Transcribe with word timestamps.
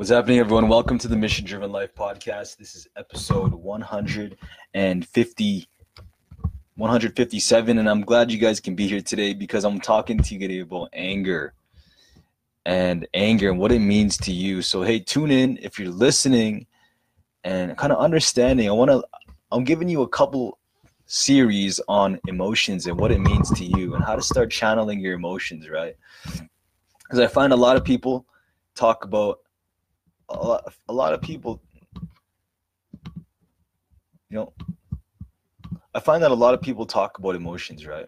What's 0.00 0.08
happening, 0.08 0.38
everyone? 0.38 0.68
Welcome 0.68 0.96
to 1.00 1.08
the 1.08 1.16
Mission 1.16 1.44
Driven 1.44 1.72
Life 1.72 1.94
podcast. 1.94 2.56
This 2.56 2.74
is 2.74 2.88
episode 2.96 3.52
150, 3.52 5.68
157, 6.76 7.78
and 7.78 7.86
I'm 7.86 8.00
glad 8.00 8.30
you 8.30 8.38
guys 8.38 8.60
can 8.60 8.74
be 8.74 8.88
here 8.88 9.02
today 9.02 9.34
because 9.34 9.62
I'm 9.62 9.78
talking 9.78 10.16
to 10.16 10.34
you 10.34 10.40
today 10.40 10.60
about 10.60 10.88
anger 10.94 11.52
and 12.64 13.06
anger 13.12 13.50
and 13.50 13.58
what 13.58 13.72
it 13.72 13.80
means 13.80 14.16
to 14.16 14.32
you. 14.32 14.62
So, 14.62 14.80
hey, 14.80 15.00
tune 15.00 15.30
in 15.30 15.58
if 15.60 15.78
you're 15.78 15.92
listening 15.92 16.66
and 17.44 17.76
kind 17.76 17.92
of 17.92 17.98
understanding. 17.98 18.70
I 18.70 18.72
want 18.72 18.90
to, 18.90 19.04
I'm 19.52 19.64
giving 19.64 19.90
you 19.90 20.00
a 20.00 20.08
couple 20.08 20.56
series 21.04 21.78
on 21.88 22.18
emotions 22.26 22.86
and 22.86 22.98
what 22.98 23.12
it 23.12 23.20
means 23.20 23.50
to 23.50 23.66
you 23.66 23.96
and 23.96 24.02
how 24.02 24.16
to 24.16 24.22
start 24.22 24.50
channeling 24.50 25.00
your 25.00 25.12
emotions, 25.12 25.68
right? 25.68 25.94
Because 27.02 27.18
I 27.18 27.26
find 27.26 27.52
a 27.52 27.56
lot 27.56 27.76
of 27.76 27.84
people 27.84 28.24
talk 28.74 29.04
about 29.04 29.40
a 30.30 30.92
lot, 30.92 31.12
of 31.12 31.20
people, 31.20 31.60
you 34.28 34.36
know, 34.36 34.52
I 35.94 36.00
find 36.00 36.22
that 36.22 36.30
a 36.30 36.34
lot 36.34 36.54
of 36.54 36.62
people 36.62 36.86
talk 36.86 37.18
about 37.18 37.34
emotions, 37.34 37.86
right? 37.86 38.06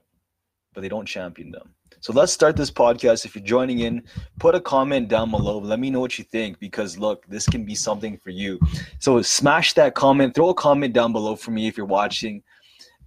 But 0.72 0.80
they 0.82 0.88
don't 0.88 1.06
champion 1.06 1.50
them. 1.50 1.74
So 2.00 2.12
let's 2.12 2.32
start 2.32 2.56
this 2.56 2.70
podcast. 2.70 3.24
If 3.24 3.34
you're 3.34 3.44
joining 3.44 3.80
in, 3.80 4.02
put 4.38 4.54
a 4.54 4.60
comment 4.60 5.08
down 5.08 5.30
below. 5.30 5.58
Let 5.58 5.78
me 5.78 5.90
know 5.90 6.00
what 6.00 6.18
you 6.18 6.24
think 6.24 6.58
because 6.58 6.98
look, 6.98 7.24
this 7.28 7.46
can 7.46 7.64
be 7.64 7.74
something 7.74 8.16
for 8.18 8.30
you. 8.30 8.58
So 8.98 9.20
smash 9.22 9.74
that 9.74 9.94
comment, 9.94 10.34
throw 10.34 10.48
a 10.48 10.54
comment 10.54 10.94
down 10.94 11.12
below 11.12 11.36
for 11.36 11.50
me 11.50 11.68
if 11.68 11.76
you're 11.76 11.86
watching. 11.86 12.42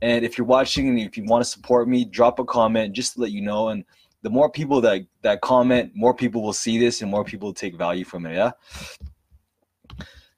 And 0.01 0.23
if 0.23 0.37
you're 0.37 0.47
watching 0.47 0.87
and 0.87 0.99
if 0.99 1.17
you 1.17 1.25
want 1.25 1.43
to 1.43 1.49
support 1.49 1.87
me, 1.87 2.05
drop 2.05 2.39
a 2.39 2.45
comment 2.45 2.93
just 2.93 3.15
to 3.15 3.21
let 3.21 3.31
you 3.31 3.41
know. 3.41 3.69
And 3.69 3.83
the 4.21 4.29
more 4.29 4.49
people 4.49 4.81
that 4.81 5.05
that 5.21 5.41
comment, 5.41 5.91
more 5.93 6.13
people 6.13 6.41
will 6.41 6.53
see 6.53 6.77
this 6.77 7.01
and 7.01 7.11
more 7.11 7.23
people 7.23 7.49
will 7.49 7.53
take 7.53 7.75
value 7.75 8.05
from 8.05 8.25
it. 8.25 8.35
Yeah. 8.35 8.51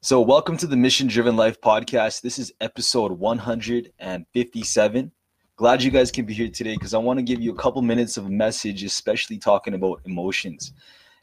So, 0.01 0.21
welcome 0.21 0.57
to 0.57 0.67
the 0.67 0.77
Mission 0.77 1.07
Driven 1.07 1.35
Life 1.35 1.59
podcast. 1.59 2.21
This 2.21 2.37
is 2.37 2.53
episode 2.61 3.11
157. 3.13 5.11
Glad 5.55 5.83
you 5.83 5.89
guys 5.89 6.11
can 6.11 6.23
be 6.23 6.35
here 6.35 6.49
today 6.49 6.75
because 6.75 6.93
I 6.93 6.99
want 6.99 7.17
to 7.17 7.23
give 7.23 7.41
you 7.41 7.51
a 7.51 7.55
couple 7.55 7.81
minutes 7.81 8.15
of 8.15 8.27
a 8.27 8.29
message, 8.29 8.83
especially 8.83 9.39
talking 9.39 9.73
about 9.73 10.01
emotions. 10.05 10.73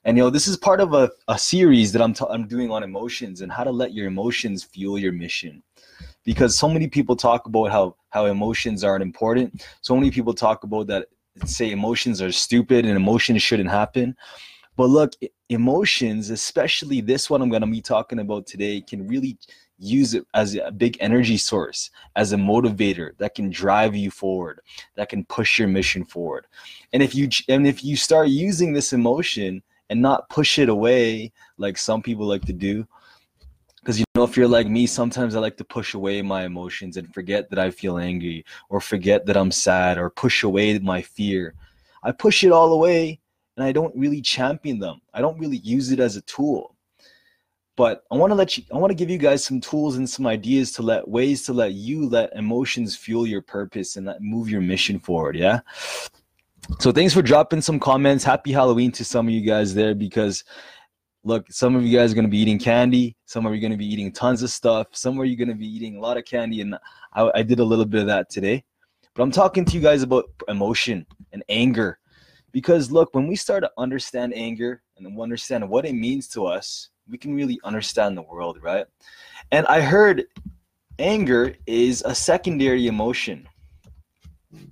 And 0.05 0.16
you 0.16 0.25
know, 0.25 0.31
this 0.31 0.48
is 0.48 0.56
part 0.56 0.81
of 0.81 0.92
a, 0.92 1.08
a 1.28 1.39
series 1.39 1.92
that 1.92 2.03
I'm, 2.03 2.16
I'm 2.28 2.48
doing 2.48 2.72
on 2.72 2.83
emotions 2.83 3.42
and 3.42 3.53
how 3.53 3.62
to 3.62 3.70
let 3.70 3.94
your 3.94 4.08
emotions 4.08 4.64
fuel 4.64 4.98
your 4.98 5.12
mission. 5.12 5.62
Because 6.25 6.59
so 6.59 6.69
many 6.69 6.88
people 6.88 7.14
talk 7.14 7.47
about 7.47 7.70
how 7.70 7.94
how 8.11 8.27
emotions 8.27 8.83
aren't 8.83 9.05
important. 9.05 9.64
So 9.83 9.94
many 9.94 10.11
people 10.11 10.34
talk 10.34 10.64
about 10.64 10.88
that 10.88 11.06
say 11.44 11.70
emotions 11.70 12.20
are 12.20 12.33
stupid 12.33 12.86
and 12.86 12.97
emotions 12.97 13.41
shouldn't 13.41 13.70
happen. 13.70 14.16
But 14.77 14.88
look, 14.88 15.12
emotions, 15.48 16.31
especially 16.31 17.00
this 17.00 17.28
one 17.28 17.42
I'm 17.42 17.50
going 17.50 17.62
to 17.62 17.67
be 17.67 17.81
talking 17.81 18.20
about 18.20 18.47
today, 18.47 18.81
can 18.81 19.06
really 19.06 19.39
use 19.78 20.14
it 20.14 20.25
as 20.34 20.55
a 20.55 20.70
big 20.70 20.97
energy 21.00 21.37
source, 21.37 21.91
as 22.17 22.33
a 22.33 22.37
motivator 22.37 23.17
that 23.19 23.34
can 23.34 23.50
drive 23.50 23.95
you 23.95 24.11
forward, 24.11 24.61
that 24.95 25.09
can 25.09 25.25
push 25.25 25.59
your 25.59 25.69
mission 25.69 26.05
forward. 26.05 26.47
And 26.92 27.03
if 27.03 27.15
you 27.15 27.28
and 27.48 27.67
if 27.67 27.84
you 27.84 27.97
start 27.97 28.28
using 28.28 28.72
this 28.72 28.92
emotion 28.92 29.62
and 29.91 30.00
not 30.00 30.28
push 30.28 30.59
it 30.59 30.69
away 30.69 31.33
like 31.59 31.77
some 31.77 32.03
people 32.03 32.27
like 32.27 32.45
to 32.47 32.53
do, 32.53 32.87
because 33.84 33.98
you 33.98 34.05
know 34.15 34.25
if 34.25 34.34
you're 34.34 34.48
like 34.48 34.67
me 34.67 34.87
sometimes 34.87 35.37
i 35.37 35.39
like 35.39 35.59
to 35.59 35.65
push 35.65 35.92
away 35.92 36.22
my 36.22 36.45
emotions 36.45 36.97
and 36.97 37.12
forget 37.12 37.50
that 37.50 37.59
i 37.59 37.70
feel 37.70 37.98
angry 37.98 38.42
or 38.70 38.81
forget 38.81 39.27
that 39.27 39.37
i'm 39.37 39.50
sad 39.50 39.98
or 39.98 40.09
push 40.09 40.42
away 40.42 40.78
my 40.78 41.03
fear 41.03 41.53
i 42.03 42.11
push 42.11 42.45
it 42.45 42.50
all 42.50 42.72
away 42.72 43.20
and 43.56 43.64
i 43.64 43.72
don't 43.72 43.94
really 43.97 44.20
champion 44.20 44.78
them 44.78 45.00
i 45.12 45.20
don't 45.20 45.38
really 45.38 45.58
use 45.58 45.91
it 45.91 46.00
as 46.00 46.16
a 46.16 46.22
tool 46.22 46.74
but 47.77 48.05
i 48.10 48.16
want 48.16 48.30
to 48.30 48.34
let 48.34 48.56
you 48.56 48.64
i 48.72 48.77
want 48.77 48.91
to 48.91 48.94
give 48.94 49.10
you 49.10 49.19
guys 49.19 49.44
some 49.44 49.60
tools 49.60 49.97
and 49.97 50.09
some 50.09 50.26
ideas 50.26 50.72
to 50.72 50.82
let 50.82 51.06
ways 51.06 51.42
to 51.42 51.53
let 51.53 51.72
you 51.72 52.09
let 52.09 52.34
emotions 52.34 52.97
fuel 52.97 53.26
your 53.26 53.43
purpose 53.43 53.97
and 53.97 54.06
let 54.06 54.20
move 54.20 54.48
your 54.48 54.60
mission 54.60 54.98
forward 54.98 55.37
yeah 55.37 55.60
so 56.81 56.91
thanks 56.91 57.12
for 57.12 57.22
dropping 57.22 57.60
some 57.60 57.78
comments 57.78 58.25
happy 58.25 58.53
halloween 58.53 58.91
to 58.91 59.04
some 59.04 59.26
of 59.26 59.32
you 59.32 59.43
guys 59.43 59.75
there 59.75 59.94
because 59.94 60.44
look, 61.25 61.50
some 61.50 61.75
of 61.75 61.84
you 61.84 61.97
guys 61.97 62.12
are 62.12 62.14
going 62.14 62.26
to 62.26 62.31
be 62.31 62.38
eating 62.38 62.59
candy. 62.59 63.16
Some 63.25 63.47
of 63.47 63.53
you 63.53 63.59
are 63.59 63.60
going 63.60 63.72
to 63.72 63.78
be 63.78 63.91
eating 63.91 64.12
tons 64.12 64.43
of 64.43 64.50
stuff. 64.50 64.88
Some 64.93 65.19
of 65.19 65.26
you 65.26 65.37
going 65.37 65.48
to 65.48 65.54
be 65.54 65.66
eating 65.66 65.97
a 65.97 66.00
lot 66.00 66.16
of 66.16 66.25
candy. 66.25 66.60
And 66.60 66.76
I, 67.14 67.31
I 67.34 67.43
did 67.43 67.59
a 67.59 67.64
little 67.64 67.87
bit 67.87 68.03
of 68.03 68.06
that 68.06 68.31
today. 68.31 68.62
But 69.14 69.22
I'm 69.22 69.31
talking 69.31 69.64
to 69.64 69.72
you 69.75 69.81
guys 69.81 70.03
about 70.03 70.26
emotion 70.48 71.06
and 71.32 71.43
anger. 71.48 71.98
Because 72.54 72.92
look, 72.92 73.12
when 73.15 73.26
we 73.26 73.34
start 73.34 73.65
to 73.65 73.70
understand 73.76 74.32
anger 74.32 74.81
and 74.97 75.20
understand 75.20 75.69
what 75.69 75.84
it 75.84 75.92
means 75.92 76.28
to 76.28 76.47
us, 76.47 76.91
we 77.10 77.19
can 77.19 77.34
really 77.34 77.59
understand 77.65 78.16
the 78.16 78.22
world, 78.22 78.59
right? 78.62 78.87
And 79.50 79.66
I 79.66 79.81
heard 79.81 80.26
anger 81.00 81.56
is 81.66 82.04
a 82.06 82.14
secondary 82.14 82.87
emotion. 82.87 83.48
You 84.53 84.62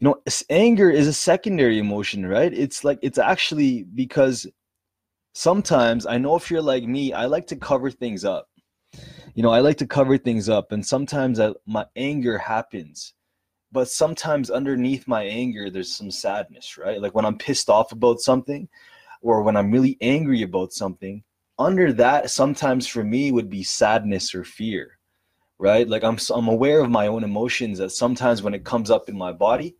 know, 0.00 0.22
anger 0.48 0.90
is 0.90 1.06
a 1.06 1.12
secondary 1.12 1.78
emotion, 1.78 2.24
right? 2.24 2.50
It's 2.50 2.82
like 2.82 2.98
it's 3.02 3.18
actually 3.18 3.82
because 3.82 4.46
sometimes 5.34 6.06
I 6.06 6.16
know 6.16 6.34
if 6.36 6.50
you're 6.50 6.62
like 6.62 6.84
me, 6.84 7.12
I 7.12 7.26
like 7.26 7.46
to 7.48 7.56
cover 7.56 7.90
things 7.90 8.24
up. 8.24 8.48
You 9.34 9.42
know, 9.42 9.50
I 9.50 9.60
like 9.60 9.76
to 9.78 9.86
cover 9.86 10.16
things 10.16 10.48
up, 10.48 10.72
and 10.72 10.84
sometimes 10.84 11.38
I, 11.38 11.52
my 11.66 11.84
anger 11.94 12.38
happens, 12.38 13.12
but 13.72 13.88
sometimes 13.88 14.50
underneath 14.50 15.08
my 15.08 15.22
anger, 15.24 15.70
there's 15.70 15.96
some 15.96 16.10
sadness, 16.10 16.76
right? 16.76 17.00
Like 17.00 17.14
when 17.14 17.24
I'm 17.24 17.38
pissed 17.38 17.70
off 17.70 17.90
about 17.92 18.20
something, 18.20 18.68
or 19.22 19.42
when 19.42 19.56
I'm 19.56 19.70
really 19.70 19.96
angry 20.00 20.42
about 20.42 20.72
something, 20.72 21.24
under 21.58 21.92
that, 21.94 22.30
sometimes 22.30 22.86
for 22.86 23.02
me 23.02 23.32
would 23.32 23.48
be 23.48 23.62
sadness 23.62 24.34
or 24.34 24.44
fear, 24.44 24.98
right? 25.58 25.88
Like 25.88 26.04
I'm 26.04 26.18
I'm 26.34 26.48
aware 26.48 26.80
of 26.80 26.90
my 26.90 27.06
own 27.06 27.24
emotions 27.24 27.78
that 27.78 27.90
sometimes 27.90 28.42
when 28.42 28.54
it 28.54 28.64
comes 28.64 28.90
up 28.90 29.08
in 29.08 29.16
my 29.16 29.32
body, 29.32 29.76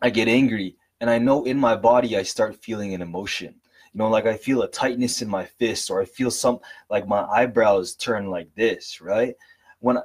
I 0.00 0.10
get 0.10 0.26
angry, 0.28 0.76
and 1.00 1.08
I 1.08 1.18
know 1.18 1.44
in 1.44 1.58
my 1.58 1.76
body 1.76 2.16
I 2.16 2.24
start 2.24 2.62
feeling 2.62 2.94
an 2.94 3.02
emotion 3.02 3.54
you 3.92 3.98
know 3.98 4.08
like 4.08 4.26
i 4.26 4.36
feel 4.36 4.62
a 4.62 4.70
tightness 4.70 5.22
in 5.22 5.28
my 5.28 5.44
fist 5.44 5.90
or 5.90 6.00
i 6.00 6.04
feel 6.04 6.30
some 6.30 6.58
like 6.90 7.06
my 7.06 7.22
eyebrows 7.24 7.94
turn 7.94 8.30
like 8.30 8.48
this 8.54 9.00
right 9.00 9.34
when 9.80 9.98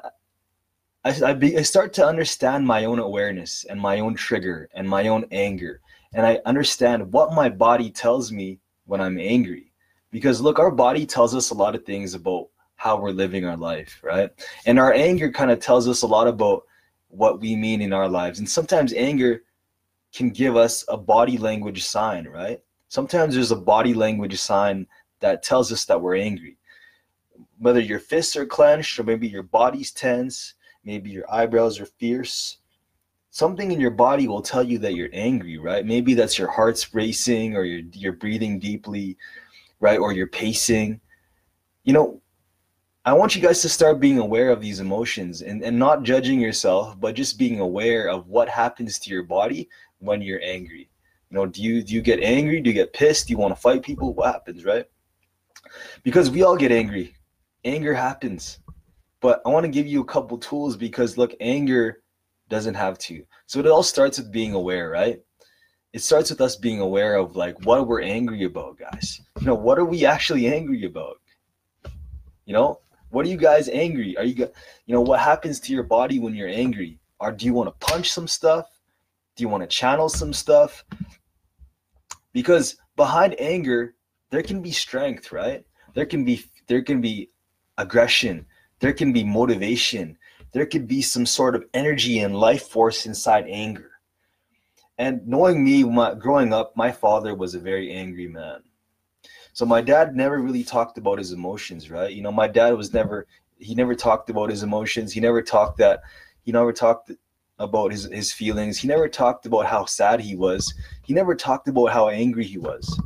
i 1.07 1.29
I, 1.29 1.34
be, 1.34 1.57
I 1.57 1.62
start 1.62 1.94
to 1.94 2.06
understand 2.06 2.68
my 2.68 2.85
own 2.85 3.00
awareness 3.00 3.66
and 3.69 3.79
my 3.79 4.00
own 4.00 4.16
trigger 4.16 4.69
and 4.73 4.88
my 4.88 5.07
own 5.07 5.25
anger. 5.31 5.81
And 6.13 6.25
i 6.25 6.40
understand 6.45 7.12
what 7.12 7.34
my 7.34 7.50
body 7.50 7.90
tells 7.90 8.31
me 8.31 8.59
when 8.85 9.01
i'm 9.01 9.18
angry. 9.18 9.72
Because 10.12 10.41
look 10.41 10.59
our 10.59 10.72
body 10.72 11.06
tells 11.06 11.34
us 11.35 11.50
a 11.50 11.59
lot 11.63 11.75
of 11.75 11.85
things 11.85 12.13
about 12.13 12.47
how 12.75 13.00
we're 13.00 13.12
living 13.12 13.45
our 13.45 13.57
life 13.57 14.00
right? 14.03 14.29
And 14.66 14.79
our 14.79 14.94
anger 14.94 15.31
kind 15.31 15.51
of 15.51 15.59
tells 15.59 15.88
us 15.88 16.01
a 16.01 16.07
lot 16.07 16.28
about 16.28 16.63
what 17.09 17.39
we 17.39 17.56
mean 17.56 17.81
in 17.81 17.94
our 17.94 18.09
lives. 18.09 18.39
And 18.39 18.50
sometimes 18.50 18.94
anger 18.94 19.44
can 20.13 20.29
give 20.29 20.56
us 20.56 20.84
a 20.88 20.97
body 20.97 21.38
language 21.38 21.84
sign 21.84 22.28
right? 22.28 22.59
Sometimes 22.89 23.35
there's 23.35 23.51
a 23.51 23.66
body 23.74 23.94
language 23.94 24.39
sign 24.39 24.88
that 25.19 25.44
tells 25.44 25.72
us 25.72 25.85
that 25.85 26.01
we're 26.01 26.16
angry. 26.16 26.57
Whether 27.59 27.79
your 27.79 28.00
fists 28.00 28.35
are 28.35 28.45
clenched 28.45 29.00
or 29.00 29.03
maybe 29.03 29.28
your 29.28 29.44
body's 29.44 29.91
tense, 29.91 30.53
maybe 30.88 31.09
your 31.09 31.30
eyebrows 31.31 31.80
are 31.81 31.86
fierce, 31.86 32.58
something 33.30 33.72
in 33.72 33.80
your 33.80 33.92
body 33.92 34.28
will 34.28 34.42
tell 34.42 34.64
you 34.64 34.80
that 34.80 34.96
you're 34.96 35.09
angry, 35.12 35.58
right? 35.58 35.86
Maybe 35.86 36.14
that's 36.14 36.40
your 36.40 36.50
heart's 36.50 36.96
racing 36.96 37.56
or 37.56 37.66
you're, 37.66 37.84
you're 37.92 38.14
breathing 38.14 38.58
deeply, 38.58 39.18
right? 39.81 40.00
Or 40.00 40.14
you're 40.14 40.28
pacing. 40.28 41.02
You 41.84 41.94
know, 41.94 42.22
I 43.03 43.14
want 43.14 43.36
you 43.36 43.42
guys 43.42 43.62
to 43.62 43.70
start 43.70 44.00
being 44.00 44.18
aware 44.18 44.50
of 44.50 44.62
these 44.62 44.80
emotions 44.80 45.42
and, 45.42 45.62
and 45.62 45.78
not 45.78 46.03
judging 46.03 46.40
yourself, 46.40 46.98
but 47.00 47.16
just 47.16 47.38
being 47.38 47.59
aware 47.59 48.09
of 48.09 48.28
what 48.28 48.48
happens 48.48 48.98
to 49.00 49.09
your 49.09 49.24
body 49.24 49.69
when 50.00 50.22
you're 50.22 50.42
angry. 50.42 50.90
You 51.30 51.36
know, 51.36 51.46
do 51.46 51.62
you 51.62 51.83
do 51.83 51.94
you 51.94 52.01
get 52.01 52.22
angry? 52.22 52.62
Do 52.62 52.69
you 52.69 52.74
get 52.74 52.94
pissed? 52.94 53.28
Do 53.28 53.31
you 53.31 53.38
want 53.38 53.54
to 53.54 53.62
fight 53.62 53.83
people? 53.83 54.13
What 54.13 54.31
happens, 54.33 54.63
right? 54.63 54.86
Because 56.04 56.31
we 56.31 56.44
all 56.44 56.56
get 56.56 56.72
angry. 56.72 57.16
Anger 57.66 57.94
happens. 57.94 58.60
But 59.19 59.42
I 59.46 59.50
want 59.50 59.66
to 59.66 59.72
give 59.72 59.88
you 59.88 60.02
a 60.02 60.06
couple 60.06 60.38
tools 60.38 60.78
because 60.78 61.18
look, 61.18 61.34
anger 61.40 62.02
doesn't 62.50 62.75
have 62.75 62.98
to. 63.00 63.24
So 63.46 63.60
it 63.60 63.68
all 63.68 63.84
starts 63.84 64.18
with 64.18 64.31
being 64.31 64.54
aware, 64.54 64.90
right? 64.90 65.22
It 65.94 66.02
starts 66.02 66.30
with 66.30 66.42
us 66.42 66.56
being 66.56 66.80
aware 66.81 67.16
of 67.16 67.36
like 67.36 67.66
what 67.66 67.88
we're 67.88 68.02
angry 68.02 68.44
about, 68.44 68.78
guys. 68.78 69.22
You 69.40 69.48
know, 69.48 69.56
what 69.56 69.80
are 69.80 69.86
we 69.86 70.06
actually 70.06 70.48
angry 70.48 70.86
about? 70.86 71.18
You 72.46 72.54
know, 72.54 72.80
what 73.10 73.25
are 73.25 73.30
you 73.30 73.38
guys 73.38 73.69
angry? 73.69 74.16
Are 74.18 74.24
you 74.24 74.36
you 74.86 74.94
know, 74.94 75.02
what 75.02 75.19
happens 75.19 75.60
to 75.62 75.74
your 75.74 75.84
body 75.84 76.19
when 76.19 76.36
you're 76.36 76.48
angry? 76.50 77.00
Or 77.19 77.31
do 77.31 77.46
you 77.46 77.54
want 77.54 77.68
to 77.68 77.86
punch 77.86 78.12
some 78.12 78.28
stuff? 78.28 78.68
Do 79.36 79.44
you 79.44 79.50
want 79.50 79.64
to 79.64 79.68
channel 79.68 80.10
some 80.10 80.34
stuff? 80.34 80.84
Because 82.34 82.78
behind 82.96 83.36
anger, 83.40 83.96
there 84.30 84.44
can 84.44 84.62
be 84.62 84.72
strength, 84.72 85.31
right? 85.31 85.66
There 85.94 86.06
can 86.06 86.24
be 86.24 86.44
there 86.68 86.81
can 86.81 87.02
be 87.02 87.31
aggression, 87.78 88.46
there 88.79 88.94
can 88.94 89.12
be 89.12 89.24
motivation, 89.24 90.18
there 90.51 90.65
could 90.65 90.88
be 90.88 91.01
some 91.01 91.25
sort 91.25 91.56
of 91.56 91.65
energy 91.74 92.19
and 92.19 92.35
life 92.35 92.68
force 92.68 93.06
inside 93.06 93.45
anger. 93.47 93.91
And 94.97 95.27
knowing 95.27 95.63
me, 95.63 95.83
my, 95.83 96.15
growing 96.15 96.53
up, 96.53 96.75
my 96.75 96.91
father 96.91 97.35
was 97.35 97.53
a 97.53 97.59
very 97.59 97.91
angry 97.91 98.27
man. 98.27 98.62
So 99.53 99.65
my 99.65 99.81
dad 99.81 100.15
never 100.15 100.39
really 100.39 100.63
talked 100.63 101.00
about 101.00 101.18
his 101.18 101.31
emotions, 101.31 101.89
right? 101.89 102.13
You 102.13 102.21
know, 102.21 102.31
my 102.31 102.47
dad 102.47 102.75
was 102.75 102.94
never 102.94 103.25
he 103.59 103.74
never 103.74 103.95
talked 103.95 104.29
about 104.29 104.51
his 104.51 104.62
emotions. 104.62 105.12
He 105.12 105.19
never 105.19 105.41
talked 105.41 105.80
that 105.80 106.01
he 106.44 106.51
never 106.51 106.71
talked 106.71 107.12
about 107.57 107.91
his 107.91 108.06
his 108.06 108.31
feelings. 108.31 108.77
He 108.77 108.88
never 108.88 109.09
talked 109.09 109.47
about 109.47 109.65
how 109.65 109.85
sad 109.85 110.21
he 110.21 110.35
was. 110.35 110.71
He 111.03 111.15
never 111.15 111.33
talked 111.33 111.68
about 111.68 111.88
how 111.88 112.09
angry 112.09 112.44
he 112.44 112.59
was. 112.59 113.01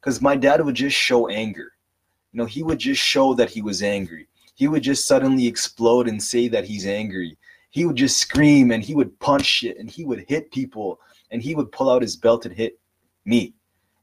Cuz 0.00 0.22
my 0.22 0.36
dad 0.36 0.64
would 0.64 0.74
just 0.74 0.96
show 0.96 1.28
anger. 1.28 1.72
You 2.32 2.38
know, 2.38 2.46
he 2.46 2.62
would 2.62 2.78
just 2.78 3.02
show 3.02 3.34
that 3.34 3.50
he 3.50 3.60
was 3.60 3.82
angry. 3.82 4.26
He 4.60 4.68
would 4.68 4.82
just 4.82 5.06
suddenly 5.06 5.46
explode 5.46 6.06
and 6.06 6.22
say 6.22 6.48
that 6.48 6.66
he's 6.66 6.86
angry. 6.86 7.38
He 7.70 7.86
would 7.86 7.96
just 7.96 8.18
scream 8.18 8.70
and 8.72 8.82
he 8.82 8.94
would 8.94 9.18
punch 9.18 9.46
shit 9.46 9.78
and 9.78 9.88
he 9.88 10.04
would 10.04 10.24
hit 10.28 10.52
people 10.52 11.00
and 11.30 11.40
he 11.40 11.54
would 11.54 11.72
pull 11.72 11.88
out 11.90 12.02
his 12.02 12.16
belt 12.16 12.44
and 12.44 12.54
hit 12.54 12.78
me 13.24 13.54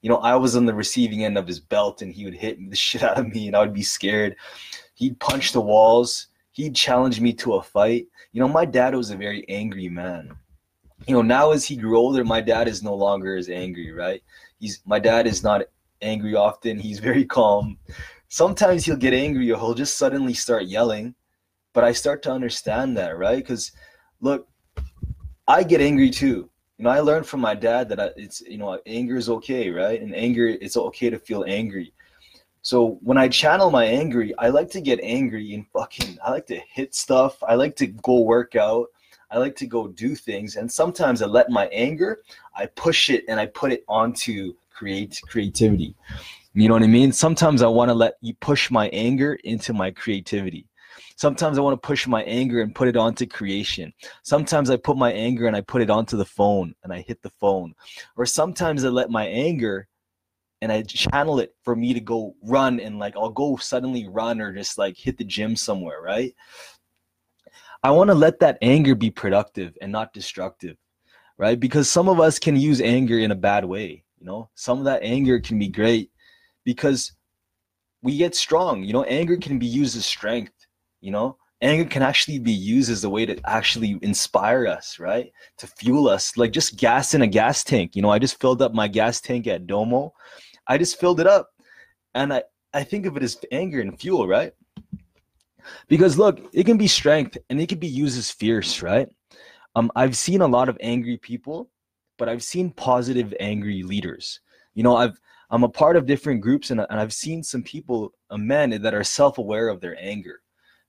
you 0.01 0.09
know, 0.09 0.18
I 0.19 0.36
was 0.36 0.56
on 0.56 0.65
the 0.65 0.74
receiving 0.74 1.25
end 1.25 1.38
of 1.38 1.48
his 1.48 1.59
belt 1.59 2.01
and 2.01 2.13
he 2.13 2.25
would 2.25 2.33
hit 2.33 2.57
the 2.69 2.75
shit 2.88 3.04
out 3.04 3.19
of 3.19 3.27
me 3.27 3.48
and 3.48 3.56
I 3.56 3.59
would 3.59 3.74
be 3.74 3.83
scared. 3.83 4.36
He'd 4.94 5.19
punch 5.19 5.51
the 5.51 5.62
walls. 5.62 6.27
He'd 6.51 6.75
challenge 6.75 7.19
me 7.19 7.33
to 7.33 7.56
a 7.56 7.62
fight. 7.62 8.07
You 8.31 8.42
know, 8.42 8.48
my 8.48 8.65
dad 8.65 8.95
was 8.95 9.12
a 9.12 9.18
very 9.18 9.48
angry 9.50 9.89
man. 9.89 10.31
You 11.07 11.15
know, 11.15 11.21
now 11.21 11.51
as 11.51 11.65
he 11.65 11.75
grew 11.75 11.98
older, 11.98 12.24
my 12.24 12.42
dad 12.42 12.68
is 12.68 12.81
no 12.81 12.95
longer 12.95 13.36
as 13.36 13.50
angry, 13.50 13.92
right? 13.92 14.24
He's 14.59 14.81
my 14.86 14.98
dad 14.98 15.27
is 15.27 15.44
not 15.44 15.63
angry 16.01 16.36
often. 16.36 16.80
He's 16.80 17.00
very 17.00 17.25
calm. 17.25 17.77
Sometimes 18.29 18.85
he'll 18.85 18.95
get 18.97 19.13
angry 19.13 19.51
or 19.51 19.57
he'll 19.57 19.74
just 19.74 19.97
suddenly 19.97 20.33
start 20.33 20.65
yelling. 20.65 21.15
But 21.74 21.83
I 21.83 21.91
start 21.91 22.24
to 22.24 22.31
understand 22.31 22.97
that, 22.97 23.18
right? 23.18 23.38
Because 23.38 23.71
look, 24.21 24.47
I 25.47 25.63
get 25.63 25.81
angry 25.81 26.09
too 26.09 26.50
you 26.77 26.83
know, 26.83 26.91
I 26.91 27.00
learned 27.00 27.25
from 27.25 27.41
my 27.41 27.56
dad 27.56 27.89
that 27.89 28.00
I, 28.00 28.09
it's, 28.15 28.41
you 28.41 28.57
know, 28.57 28.79
anger 28.85 29.18
is 29.18 29.29
okay, 29.29 29.69
right? 29.69 30.00
And 30.00 30.13
anger, 30.13 30.47
it's 30.47 30.77
okay 30.77 31.09
to 31.09 31.18
feel 31.18 31.44
angry. 31.47 31.91
So 32.62 33.00
when 33.01 33.18
I 33.18 33.27
channel 33.29 33.71
my 33.71 33.85
angry, 33.85 34.33
I 34.38 34.50
like 34.50 34.69
to 34.71 34.81
get 34.81 35.00
angry 35.01 35.53
and 35.53 35.65
fucking, 35.69 36.19
I 36.23 36.30
like 36.30 36.45
to 36.47 36.59
hit 36.71 36.94
stuff. 36.94 37.41
I 37.41 37.56
like 37.56 37.75
to 37.77 37.88
go 37.88 38.21
work 38.21 38.56
out. 38.56 38.88
I 39.31 39.39
like 39.39 39.56
to 39.57 39.65
go 39.65 39.88
do 39.88 40.15
things. 40.15 40.56
And 40.56 40.71
sometimes 40.71 41.21
I 41.21 41.25
let 41.25 41.50
my 41.50 41.68
anger, 41.68 42.19
I 42.56 42.68
push 42.68 43.09
it 43.09 43.25
and 43.27 43.39
I 43.39 43.47
put 43.47 43.71
it 43.71 43.83
onto 43.88 44.53
create 44.69 45.19
creativity. 45.27 45.95
You 46.57 46.68
know 46.68 46.74
what 46.74 46.81
I 46.81 46.88
mean? 46.88 47.12
Sometimes 47.12 47.62
I 47.62 47.68
want 47.68 47.89
to 47.89 47.94
let 47.94 48.15
you 48.19 48.33
push 48.33 48.71
my 48.71 48.88
anger 48.88 49.38
into 49.44 49.74
my 49.74 49.92
creativity. 49.92 50.65
Sometimes 51.15 51.59
I 51.59 51.62
want 51.62 51.80
to 51.80 51.88
push 51.88 52.07
my 52.07 52.24
anger 52.24 52.62
and 52.62 52.74
put 52.74 52.88
it 52.88 52.98
onto 52.98 53.27
creation. 53.27 53.94
Sometimes 54.24 54.71
I 54.71 54.77
put 54.77 54.98
my 54.98 55.12
anger 55.12 55.45
and 55.45 55.56
I 55.56 55.62
put 55.62 55.83
it 55.83 55.92
onto 55.92 56.18
the 56.18 56.25
phone 56.25 56.74
and 56.81 56.92
I 56.92 57.01
hit 57.01 57.21
the 57.21 57.30
phone. 57.30 57.75
Or 58.15 58.25
sometimes 58.25 58.83
I 58.83 58.88
let 58.88 59.12
my 59.12 59.27
anger 59.27 59.88
and 60.63 60.71
I 60.71 60.81
channel 60.81 61.39
it 61.39 61.54
for 61.62 61.75
me 61.75 61.94
to 61.94 62.00
go 62.00 62.33
run 62.42 62.80
and 62.80 62.98
like 62.98 63.15
I'll 63.15 63.30
go 63.30 63.57
suddenly 63.57 64.07
run 64.07 64.42
or 64.42 64.51
just 64.51 64.80
like 64.80 64.98
hit 64.98 65.19
the 65.19 65.25
gym 65.25 65.56
somewhere, 65.56 66.01
right? 66.01 66.33
I 67.83 67.92
want 67.92 68.09
to 68.09 68.15
let 68.15 68.39
that 68.39 68.57
anger 68.63 68.95
be 68.95 69.12
productive 69.12 69.77
and 69.80 69.92
not 69.92 70.12
destructive, 70.12 70.77
right? 71.38 71.59
Because 71.59 71.88
some 71.88 72.09
of 72.09 72.19
us 72.19 72.39
can 72.39 72.56
use 72.56 72.81
anger 72.81 73.19
in 73.19 73.30
a 73.30 73.36
bad 73.36 73.63
way, 73.63 74.04
you 74.18 74.25
know? 74.25 74.50
Some 74.56 74.80
of 74.80 74.86
that 74.86 75.04
anger 75.04 75.39
can 75.39 75.59
be 75.59 75.68
great 75.68 76.09
because 76.67 77.13
we 78.03 78.17
get 78.17 78.35
strong, 78.35 78.83
you 78.83 78.91
know? 78.91 79.03
Anger 79.05 79.37
can 79.37 79.57
be 79.57 79.65
used 79.65 79.95
as 79.95 80.05
strength 80.05 80.51
you 80.99 81.11
know? 81.11 81.37
Anger 81.61 81.85
can 81.85 82.03
actually 82.03 82.39
be 82.39 82.51
used 82.51 82.91
as 82.91 83.05
a 83.05 83.09
way 83.09 83.25
to 83.25 83.39
actually 83.45 83.97
inspire 84.01 84.67
us 84.67 84.99
right? 84.99 85.31
To 85.59 85.65
fuel 85.65 86.09
us 86.09 86.35
like 86.35 86.51
just 86.51 86.75
gas 86.75 87.13
in 87.13 87.21
a 87.21 87.27
gas 87.27 87.63
tank 87.63 87.95
you 87.95 88.01
know? 88.01 88.09
I 88.09 88.19
just 88.19 88.39
filled 88.41 88.61
up 88.61 88.73
my 88.73 88.89
gas 88.89 89.21
tank 89.21 89.47
at 89.47 89.65
domo. 89.65 90.13
I 90.67 90.77
just 90.77 90.99
filled 90.99 91.21
it 91.21 91.25
up 91.25 91.47
and 92.13 92.33
i 92.33 92.43
i 92.73 92.83
think 92.83 93.05
of 93.05 93.15
it 93.15 93.23
as 93.23 93.37
anger 93.51 93.79
and 93.79 93.97
fuel 93.97 94.27
right? 94.27 94.51
Because 95.87 96.17
look 96.17 96.35
it 96.51 96.65
can 96.65 96.77
be 96.77 96.87
strength 96.87 97.37
and 97.49 97.61
it 97.61 97.69
can 97.69 97.79
be 97.79 97.87
used 98.03 98.17
as 98.19 98.29
fierce 98.29 98.81
right? 98.81 99.07
Um 99.77 99.89
i've 99.95 100.17
seen 100.17 100.41
a 100.41 100.53
lot 100.57 100.67
of 100.67 100.77
angry 100.81 101.15
people 101.15 101.69
but 102.17 102.27
i've 102.27 102.43
seen 102.43 102.71
positive 102.71 103.33
angry 103.39 103.83
leaders. 103.83 104.41
You 104.75 104.83
know 104.83 104.97
i've 104.97 105.17
i'm 105.49 105.63
a 105.63 105.69
part 105.69 105.95
of 105.95 106.05
different 106.05 106.41
groups 106.41 106.71
and, 106.71 106.79
and 106.79 106.99
i've 106.99 107.13
seen 107.13 107.44
some 107.44 107.63
people 107.63 108.13
uh, 108.29 108.38
men 108.38 108.81
that 108.81 108.94
are 108.94 109.03
self-aware 109.03 109.69
of 109.69 109.81
their 109.81 109.97
anger 109.99 110.41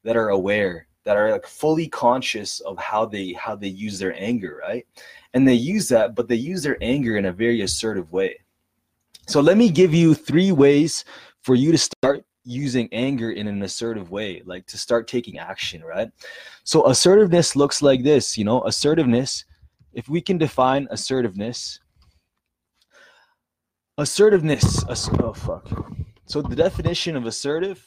that 0.05 0.17
are 0.17 0.31
aware 0.31 0.89
that 1.09 1.17
are 1.17 1.31
like 1.31 1.47
fully 1.47 1.89
conscious 1.89 2.61
of 2.61 2.79
how 2.79 3.07
they 3.07 3.33
how 3.33 3.57
they 3.57 3.69
use 3.69 3.99
their 3.99 4.15
anger 4.21 4.61
right? 4.61 4.87
And 5.33 5.49
they 5.49 5.55
use 5.55 5.89
that 5.89 6.15
but 6.15 6.29
they 6.29 6.37
use 6.37 6.63
their 6.63 6.77
anger 6.83 7.17
in 7.17 7.25
a 7.25 7.33
very 7.33 7.63
assertive 7.63 8.13
way. 8.13 8.39
So 9.27 9.41
let 9.41 9.57
me 9.57 9.71
give 9.71 9.95
you 9.95 10.13
three 10.13 10.53
ways 10.53 11.07
for 11.41 11.55
you 11.55 11.73
to 11.73 11.79
start 11.79 12.27
using 12.45 12.91
anger 12.93 13.31
in 13.31 13.47
an 13.49 13.63
assertive 13.63 14.11
way 14.11 14.43
like 14.45 14.67
to 14.67 14.77
start 14.77 15.09
taking 15.09 15.39
action 15.39 15.83
right? 15.83 16.11
So 16.65 16.87
assertiveness 16.87 17.57
looks 17.57 17.81
like 17.81 18.03
this 18.03 18.37
you 18.37 18.45
know 18.45 18.63
assertiveness 18.65 19.47
if 19.95 20.11
we 20.11 20.21
can 20.21 20.37
define 20.37 20.89
assertiveness 20.91 21.81
assertiveness 23.99 24.85
oh 25.21 25.33
fuck 25.33 25.69
so 26.25 26.41
the 26.41 26.57
definition 26.57 27.17
of 27.17 27.27
assertive 27.27 27.85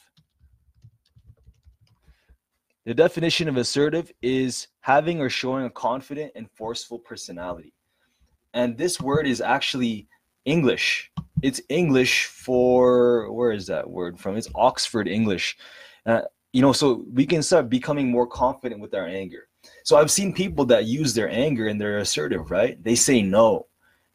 the 2.84 2.94
definition 2.94 3.48
of 3.48 3.56
assertive 3.56 4.10
is 4.22 4.66
having 4.80 5.20
or 5.20 5.30
showing 5.30 5.66
a 5.66 5.70
confident 5.70 6.32
and 6.34 6.50
forceful 6.50 6.98
personality. 6.98 7.72
And 8.54 8.76
this 8.76 9.00
word 9.00 9.26
is 9.26 9.40
actually 9.40 10.08
English. 10.44 11.12
It's 11.42 11.60
English 11.68 12.26
for, 12.26 13.32
where 13.32 13.52
is 13.52 13.66
that 13.68 13.88
word 13.88 14.18
from? 14.18 14.36
It's 14.36 14.48
Oxford 14.56 15.06
English. 15.06 15.56
Uh, 16.06 16.22
you 16.52 16.60
know, 16.60 16.72
so 16.72 17.04
we 17.12 17.24
can 17.24 17.42
start 17.42 17.70
becoming 17.70 18.10
more 18.10 18.26
confident 18.26 18.80
with 18.80 18.94
our 18.94 19.06
anger. 19.06 19.48
So 19.84 19.96
I've 19.96 20.10
seen 20.10 20.34
people 20.34 20.64
that 20.66 20.86
use 20.86 21.14
their 21.14 21.30
anger 21.30 21.68
and 21.68 21.80
they're 21.80 21.98
assertive, 21.98 22.50
right? 22.50 22.82
They 22.82 22.96
say 22.96 23.22
no. 23.22 23.66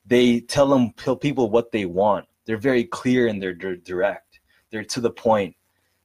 They 0.07 0.39
tell 0.39 0.67
them 0.67 0.91
tell 0.97 1.15
people 1.15 1.49
what 1.49 1.71
they 1.71 1.85
want. 1.85 2.25
They're 2.45 2.57
very 2.57 2.85
clear 2.85 3.27
and 3.27 3.41
they're, 3.41 3.53
they're 3.53 3.75
direct. 3.75 4.39
They're 4.71 4.85
to 4.85 5.01
the 5.01 5.11
point. 5.11 5.55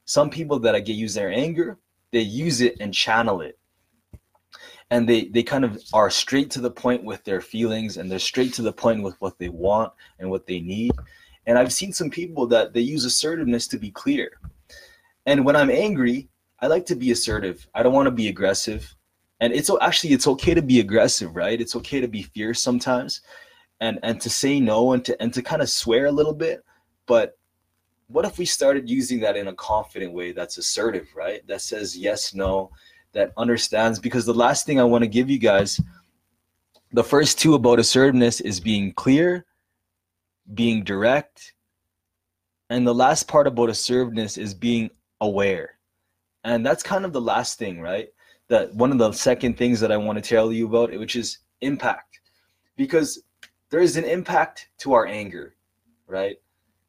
Some 0.05 0.29
people 0.29 0.59
that 0.59 0.75
I 0.75 0.81
get 0.81 0.93
use 0.93 1.13
their 1.13 1.31
anger, 1.31 1.77
they 2.11 2.19
use 2.19 2.61
it 2.61 2.75
and 2.79 2.93
channel 2.93 3.41
it. 3.41 3.57
And 4.91 5.07
they 5.07 5.25
they 5.25 5.41
kind 5.41 5.65
of 5.65 5.81
are 5.93 6.09
straight 6.09 6.51
to 6.51 6.61
the 6.61 6.69
point 6.69 7.03
with 7.03 7.23
their 7.23 7.41
feelings 7.41 7.97
and 7.97 8.11
they're 8.11 8.19
straight 8.19 8.53
to 8.55 8.61
the 8.61 8.73
point 8.73 9.01
with 9.01 9.19
what 9.21 9.39
they 9.39 9.49
want 9.49 9.91
and 10.19 10.29
what 10.29 10.45
they 10.45 10.59
need. 10.59 10.91
And 11.47 11.57
i've 11.57 11.73
seen 11.73 11.91
some 11.91 12.09
people 12.09 12.45
that 12.47 12.73
they 12.73 12.81
use 12.81 13.03
assertiveness 13.03 13.67
to 13.69 13.79
be 13.79 13.89
clear. 13.89 14.31
And 15.25 15.45
when 15.45 15.55
i'm 15.55 15.71
angry 15.71 16.29
i 16.59 16.67
like 16.67 16.85
to 16.87 16.95
be 16.95 17.11
assertive. 17.11 17.67
I 17.73 17.81
don't 17.81 17.93
want 17.93 18.05
to 18.05 18.11
be 18.11 18.27
aggressive. 18.27 18.93
And 19.39 19.51
it's 19.51 19.71
actually 19.81 20.13
it's 20.13 20.27
okay 20.27 20.53
to 20.53 20.61
be 20.61 20.79
aggressive 20.79 21.35
right? 21.35 21.59
It's 21.59 21.75
okay 21.77 21.99
to 21.99 22.07
be 22.07 22.21
fierce 22.21 22.61
sometimes 22.61 23.21
and 23.83 23.99
and 24.01 24.19
to 24.19 24.29
say 24.29 24.59
no 24.59 24.93
and 24.93 25.03
to 25.05 25.11
and 25.21 25.33
to 25.33 25.41
kind 25.41 25.61
of 25.61 25.69
swear 25.69 26.05
a 26.07 26.17
little 26.19 26.37
bit 26.45 26.63
but 27.05 27.37
what 28.13 28.25
if 28.25 28.37
we 28.37 28.45
started 28.45 28.89
using 28.89 29.19
that 29.21 29.35
in 29.35 29.47
a 29.47 29.53
confident 29.55 30.13
way 30.13 30.31
that's 30.31 30.57
assertive, 30.57 31.07
right? 31.15 31.45
That 31.47 31.61
says 31.61 31.97
yes, 31.97 32.33
no, 32.33 32.69
that 33.13 33.33
understands. 33.37 33.99
Because 33.99 34.25
the 34.25 34.33
last 34.33 34.65
thing 34.65 34.79
I 34.79 34.83
want 34.83 35.03
to 35.03 35.07
give 35.07 35.29
you 35.29 35.39
guys, 35.39 35.81
the 36.91 37.03
first 37.03 37.39
two 37.39 37.55
about 37.55 37.79
assertiveness 37.79 38.39
is 38.39 38.59
being 38.59 38.93
clear, 38.93 39.45
being 40.53 40.83
direct, 40.83 41.53
and 42.69 42.85
the 42.85 42.93
last 42.93 43.27
part 43.27 43.47
about 43.47 43.69
assertiveness 43.69 44.37
is 44.37 44.53
being 44.53 44.91
aware. 45.21 45.79
And 46.43 46.65
that's 46.65 46.83
kind 46.83 47.05
of 47.05 47.13
the 47.13 47.21
last 47.21 47.57
thing, 47.57 47.81
right? 47.81 48.09
That 48.49 48.73
one 48.75 48.91
of 48.91 48.97
the 48.97 49.11
second 49.11 49.57
things 49.57 49.79
that 49.79 49.91
I 49.91 49.97
want 49.97 50.21
to 50.21 50.29
tell 50.29 50.51
you 50.51 50.67
about, 50.67 50.91
which 50.99 51.15
is 51.15 51.39
impact. 51.61 52.19
Because 52.75 53.23
there 53.73 53.81
is 53.81 53.97
an 53.97 54.03
impact 54.03 54.69
to 54.77 54.93
our 54.93 55.07
anger, 55.07 55.55
right? 56.05 56.35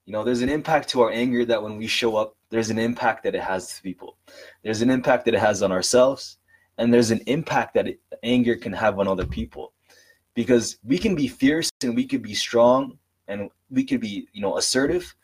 You 0.04 0.12
know, 0.12 0.22
there's 0.22 0.42
an 0.42 0.50
impact 0.50 0.90
to 0.90 1.00
our 1.00 1.10
anger 1.10 1.42
that 1.46 1.62
when 1.62 1.78
we 1.78 1.86
show 1.86 2.14
up, 2.14 2.36
there's 2.50 2.68
an 2.68 2.78
impact 2.78 3.22
that 3.22 3.34
it 3.34 3.40
has 3.40 3.74
to 3.76 3.82
people. 3.82 4.18
There's 4.62 4.82
an 4.82 4.90
impact 4.90 5.24
that 5.24 5.32
it 5.32 5.40
has 5.40 5.62
on 5.62 5.72
ourselves, 5.72 6.36
and 6.76 6.92
there's 6.92 7.10
an 7.10 7.22
impact 7.26 7.72
that 7.72 7.88
it, 7.88 8.00
anger 8.22 8.54
can 8.54 8.74
have 8.74 8.98
on 8.98 9.08
other 9.08 9.24
people. 9.24 9.72
Because 10.34 10.76
we 10.84 10.98
can 10.98 11.14
be 11.14 11.26
fierce 11.26 11.70
and 11.82 11.96
we 11.96 12.06
could 12.06 12.20
be 12.20 12.34
strong 12.34 12.98
and 13.28 13.48
we 13.70 13.82
could 13.82 14.02
be, 14.02 14.28
you 14.34 14.42
know, 14.42 14.58
assertive. 14.58 15.16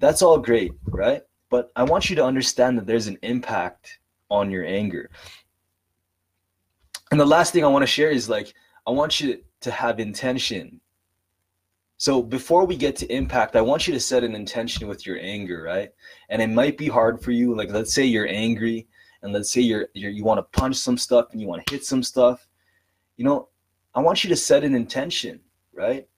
That's 0.00 0.20
all 0.20 0.38
great, 0.38 0.72
right? 0.84 1.22
But 1.48 1.72
I 1.76 1.84
want 1.84 2.10
you 2.10 2.16
to 2.16 2.24
understand 2.26 2.76
that 2.76 2.86
there's 2.86 3.06
an 3.06 3.16
impact 3.22 4.00
on 4.28 4.50
your 4.50 4.66
anger. 4.66 5.08
And 7.10 7.18
the 7.18 7.24
last 7.24 7.54
thing 7.54 7.64
I 7.64 7.68
want 7.68 7.84
to 7.84 7.86
share 7.86 8.10
is 8.10 8.28
like, 8.28 8.52
I 8.86 8.90
want 8.90 9.18
you 9.18 9.32
to 9.32 9.40
have 9.68 10.00
intention 10.00 10.80
so 12.00 12.22
before 12.22 12.64
we 12.64 12.76
get 12.78 12.96
to 12.96 13.14
impact, 13.14 13.56
I 13.56 13.60
want 13.60 13.86
you 13.86 13.92
to 13.92 14.00
set 14.00 14.24
an 14.24 14.34
intention 14.34 14.88
with 14.88 15.04
your 15.04 15.18
anger, 15.20 15.62
right? 15.62 15.90
And 16.30 16.40
it 16.40 16.48
might 16.48 16.78
be 16.78 16.88
hard 16.88 17.20
for 17.20 17.30
you. 17.30 17.54
Like 17.54 17.68
let's 17.68 17.92
say 17.92 18.06
you're 18.06 18.26
angry, 18.26 18.88
and 19.20 19.34
let's 19.34 19.52
say 19.52 19.60
you're, 19.60 19.86
you're 19.92 20.10
you 20.10 20.24
want 20.24 20.38
to 20.38 20.58
punch 20.58 20.76
some 20.76 20.96
stuff 20.96 21.26
and 21.32 21.42
you 21.42 21.46
want 21.46 21.66
to 21.66 21.70
hit 21.70 21.84
some 21.84 22.02
stuff. 22.02 22.48
You 23.18 23.26
know, 23.26 23.48
I 23.94 24.00
want 24.00 24.24
you 24.24 24.30
to 24.30 24.36
set 24.36 24.64
an 24.64 24.74
intention, 24.74 25.40
right? 25.74 26.08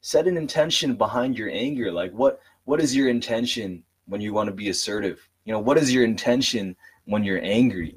Set 0.00 0.28
an 0.28 0.36
intention 0.36 0.94
behind 0.94 1.36
your 1.36 1.50
anger. 1.50 1.90
Like 1.90 2.12
what 2.12 2.38
what 2.62 2.80
is 2.80 2.94
your 2.94 3.08
intention 3.08 3.82
when 4.06 4.20
you 4.20 4.32
want 4.32 4.46
to 4.46 4.54
be 4.54 4.68
assertive? 4.68 5.28
You 5.44 5.52
know, 5.52 5.58
what 5.58 5.76
is 5.76 5.92
your 5.92 6.04
intention 6.04 6.76
when 7.06 7.24
you're 7.24 7.42
angry? 7.42 7.96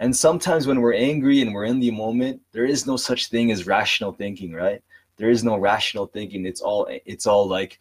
And 0.00 0.14
sometimes 0.14 0.66
when 0.66 0.80
we're 0.80 0.94
angry 0.94 1.40
and 1.40 1.54
we're 1.54 1.64
in 1.64 1.80
the 1.80 1.90
moment, 1.90 2.40
there 2.52 2.64
is 2.64 2.86
no 2.86 2.96
such 2.96 3.28
thing 3.28 3.50
as 3.50 3.66
rational 3.66 4.12
thinking, 4.12 4.52
right? 4.52 4.82
There 5.16 5.30
is 5.30 5.44
no 5.44 5.56
rational 5.56 6.06
thinking. 6.06 6.46
It's 6.46 6.60
all 6.60 6.88
it's 6.90 7.26
all 7.26 7.46
like 7.46 7.78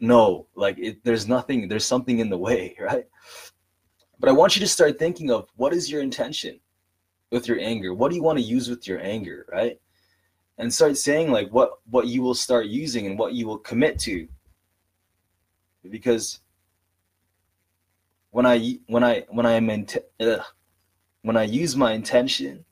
no, 0.00 0.46
like 0.54 0.78
it, 0.78 1.02
there's 1.04 1.28
nothing, 1.28 1.68
there's 1.68 1.84
something 1.84 2.18
in 2.18 2.28
the 2.28 2.38
way, 2.38 2.76
right? 2.80 3.06
But 4.18 4.28
I 4.28 4.32
want 4.32 4.56
you 4.56 4.60
to 4.60 4.68
start 4.68 4.98
thinking 4.98 5.30
of 5.30 5.48
what 5.56 5.72
is 5.72 5.90
your 5.90 6.02
intention 6.02 6.60
with 7.30 7.48
your 7.48 7.58
anger? 7.58 7.94
What 7.94 8.10
do 8.10 8.16
you 8.16 8.22
want 8.22 8.38
to 8.38 8.44
use 8.44 8.68
with 8.68 8.86
your 8.86 9.00
anger, 9.00 9.46
right? 9.50 9.78
And 10.58 10.72
start 10.72 10.96
saying 10.96 11.32
like 11.32 11.50
what 11.50 11.78
what 11.90 12.06
you 12.06 12.22
will 12.22 12.34
start 12.34 12.66
using 12.66 13.06
and 13.06 13.18
what 13.18 13.34
you 13.34 13.46
will 13.46 13.58
commit 13.58 13.98
to. 14.00 14.28
Because 15.90 16.40
when 18.30 18.46
I 18.46 18.78
when 18.86 19.02
I 19.02 19.24
when 19.28 19.46
I 19.46 19.52
am 19.52 19.68
in 19.68 19.86
when 21.24 21.38
I 21.38 21.44
use 21.44 21.74
my 21.74 21.92
intention 21.92 22.64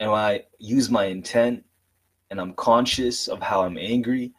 and 0.00 0.10
when 0.10 0.20
I 0.20 0.44
use 0.58 0.90
my 0.90 1.04
intent 1.04 1.64
and 2.30 2.40
I'm 2.40 2.54
conscious 2.54 3.28
of 3.28 3.42
how 3.42 3.62
I'm 3.62 3.76
angry, 3.76 4.32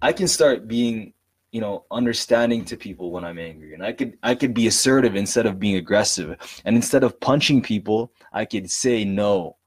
I 0.00 0.14
can 0.14 0.26
start 0.26 0.66
being, 0.66 1.12
you 1.52 1.60
know, 1.60 1.84
understanding 1.90 2.64
to 2.64 2.76
people 2.78 3.10
when 3.10 3.22
I'm 3.22 3.38
angry. 3.38 3.74
And 3.74 3.84
I 3.84 3.92
could 3.92 4.16
I 4.22 4.34
could 4.34 4.54
be 4.54 4.66
assertive 4.66 5.14
instead 5.14 5.44
of 5.44 5.60
being 5.60 5.76
aggressive. 5.76 6.38
And 6.64 6.74
instead 6.74 7.04
of 7.04 7.20
punching 7.20 7.60
people, 7.62 8.12
I 8.32 8.46
could 8.46 8.70
say 8.70 9.04
no. 9.04 9.58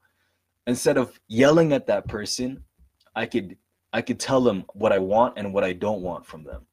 Instead 0.66 0.96
of 0.96 1.18
yelling 1.28 1.72
at 1.72 1.86
that 1.86 2.08
person, 2.08 2.64
I 3.14 3.26
could 3.26 3.56
I 3.92 4.02
could 4.02 4.18
tell 4.18 4.40
them 4.40 4.64
what 4.72 4.92
I 4.92 4.98
want 4.98 5.34
and 5.38 5.54
what 5.54 5.62
I 5.62 5.72
don't 5.72 6.02
want 6.02 6.26
from 6.26 6.42
them. 6.42 6.66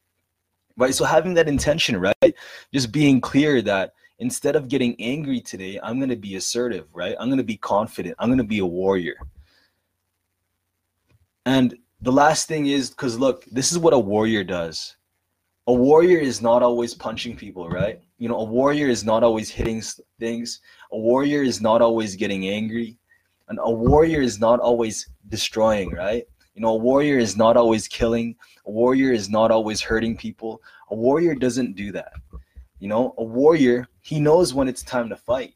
Right? 0.75 0.95
So 0.95 1.05
having 1.05 1.35
that 1.35 1.47
intention, 1.47 1.97
right? 1.97 2.33
Just 2.73 2.91
being 2.91 3.21
clear 3.21 3.61
that 3.61 3.93
instead 4.21 4.55
of 4.55 4.67
getting 4.67 4.95
angry 4.99 5.41
today, 5.41 5.79
I'm 5.81 5.97
going 5.97 6.09
to 6.09 6.15
be 6.15 6.35
assertive, 6.35 6.85
right? 6.93 7.15
I'm 7.19 7.27
going 7.27 7.39
to 7.39 7.43
be 7.43 7.57
confident. 7.57 8.15
I'm 8.19 8.29
going 8.29 8.37
to 8.37 8.43
be 8.43 8.59
a 8.59 8.65
warrior. 8.65 9.15
And 11.47 11.75
the 12.01 12.11
last 12.11 12.47
thing 12.47 12.67
is 12.67 12.91
because 12.91 13.17
look, 13.17 13.45
this 13.45 13.71
is 13.71 13.79
what 13.79 13.93
a 13.93 13.99
warrior 13.99 14.43
does. 14.43 14.95
A 15.67 15.73
warrior 15.73 16.19
is 16.19 16.41
not 16.41 16.61
always 16.61 16.93
punching 16.93 17.35
people, 17.35 17.67
right? 17.67 17.99
You 18.19 18.29
know, 18.29 18.37
a 18.37 18.43
warrior 18.43 18.87
is 18.87 19.03
not 19.03 19.23
always 19.23 19.49
hitting 19.49 19.81
things. 20.19 20.61
A 20.91 20.97
warrior 20.97 21.41
is 21.41 21.59
not 21.59 21.81
always 21.81 22.15
getting 22.15 22.47
angry. 22.47 22.97
And 23.47 23.59
a 23.61 23.71
warrior 23.71 24.21
is 24.21 24.39
not 24.39 24.59
always 24.59 25.09
destroying, 25.29 25.89
right? 25.91 26.25
You 26.53 26.61
know, 26.61 26.73
a 26.73 26.77
warrior 26.77 27.17
is 27.17 27.37
not 27.37 27.57
always 27.57 27.87
killing. 27.87 28.35
A 28.67 28.71
warrior 28.71 29.13
is 29.13 29.29
not 29.29 29.49
always 29.49 29.81
hurting 29.81 30.15
people. 30.15 30.61
A 30.91 30.95
warrior 30.95 31.33
doesn't 31.33 31.75
do 31.75 31.91
that. 31.93 32.13
You 32.81 32.87
know, 32.87 33.13
a 33.19 33.23
warrior, 33.23 33.87
he 34.01 34.19
knows 34.19 34.55
when 34.55 34.67
it's 34.67 34.81
time 34.81 35.07
to 35.09 35.15
fight. 35.15 35.53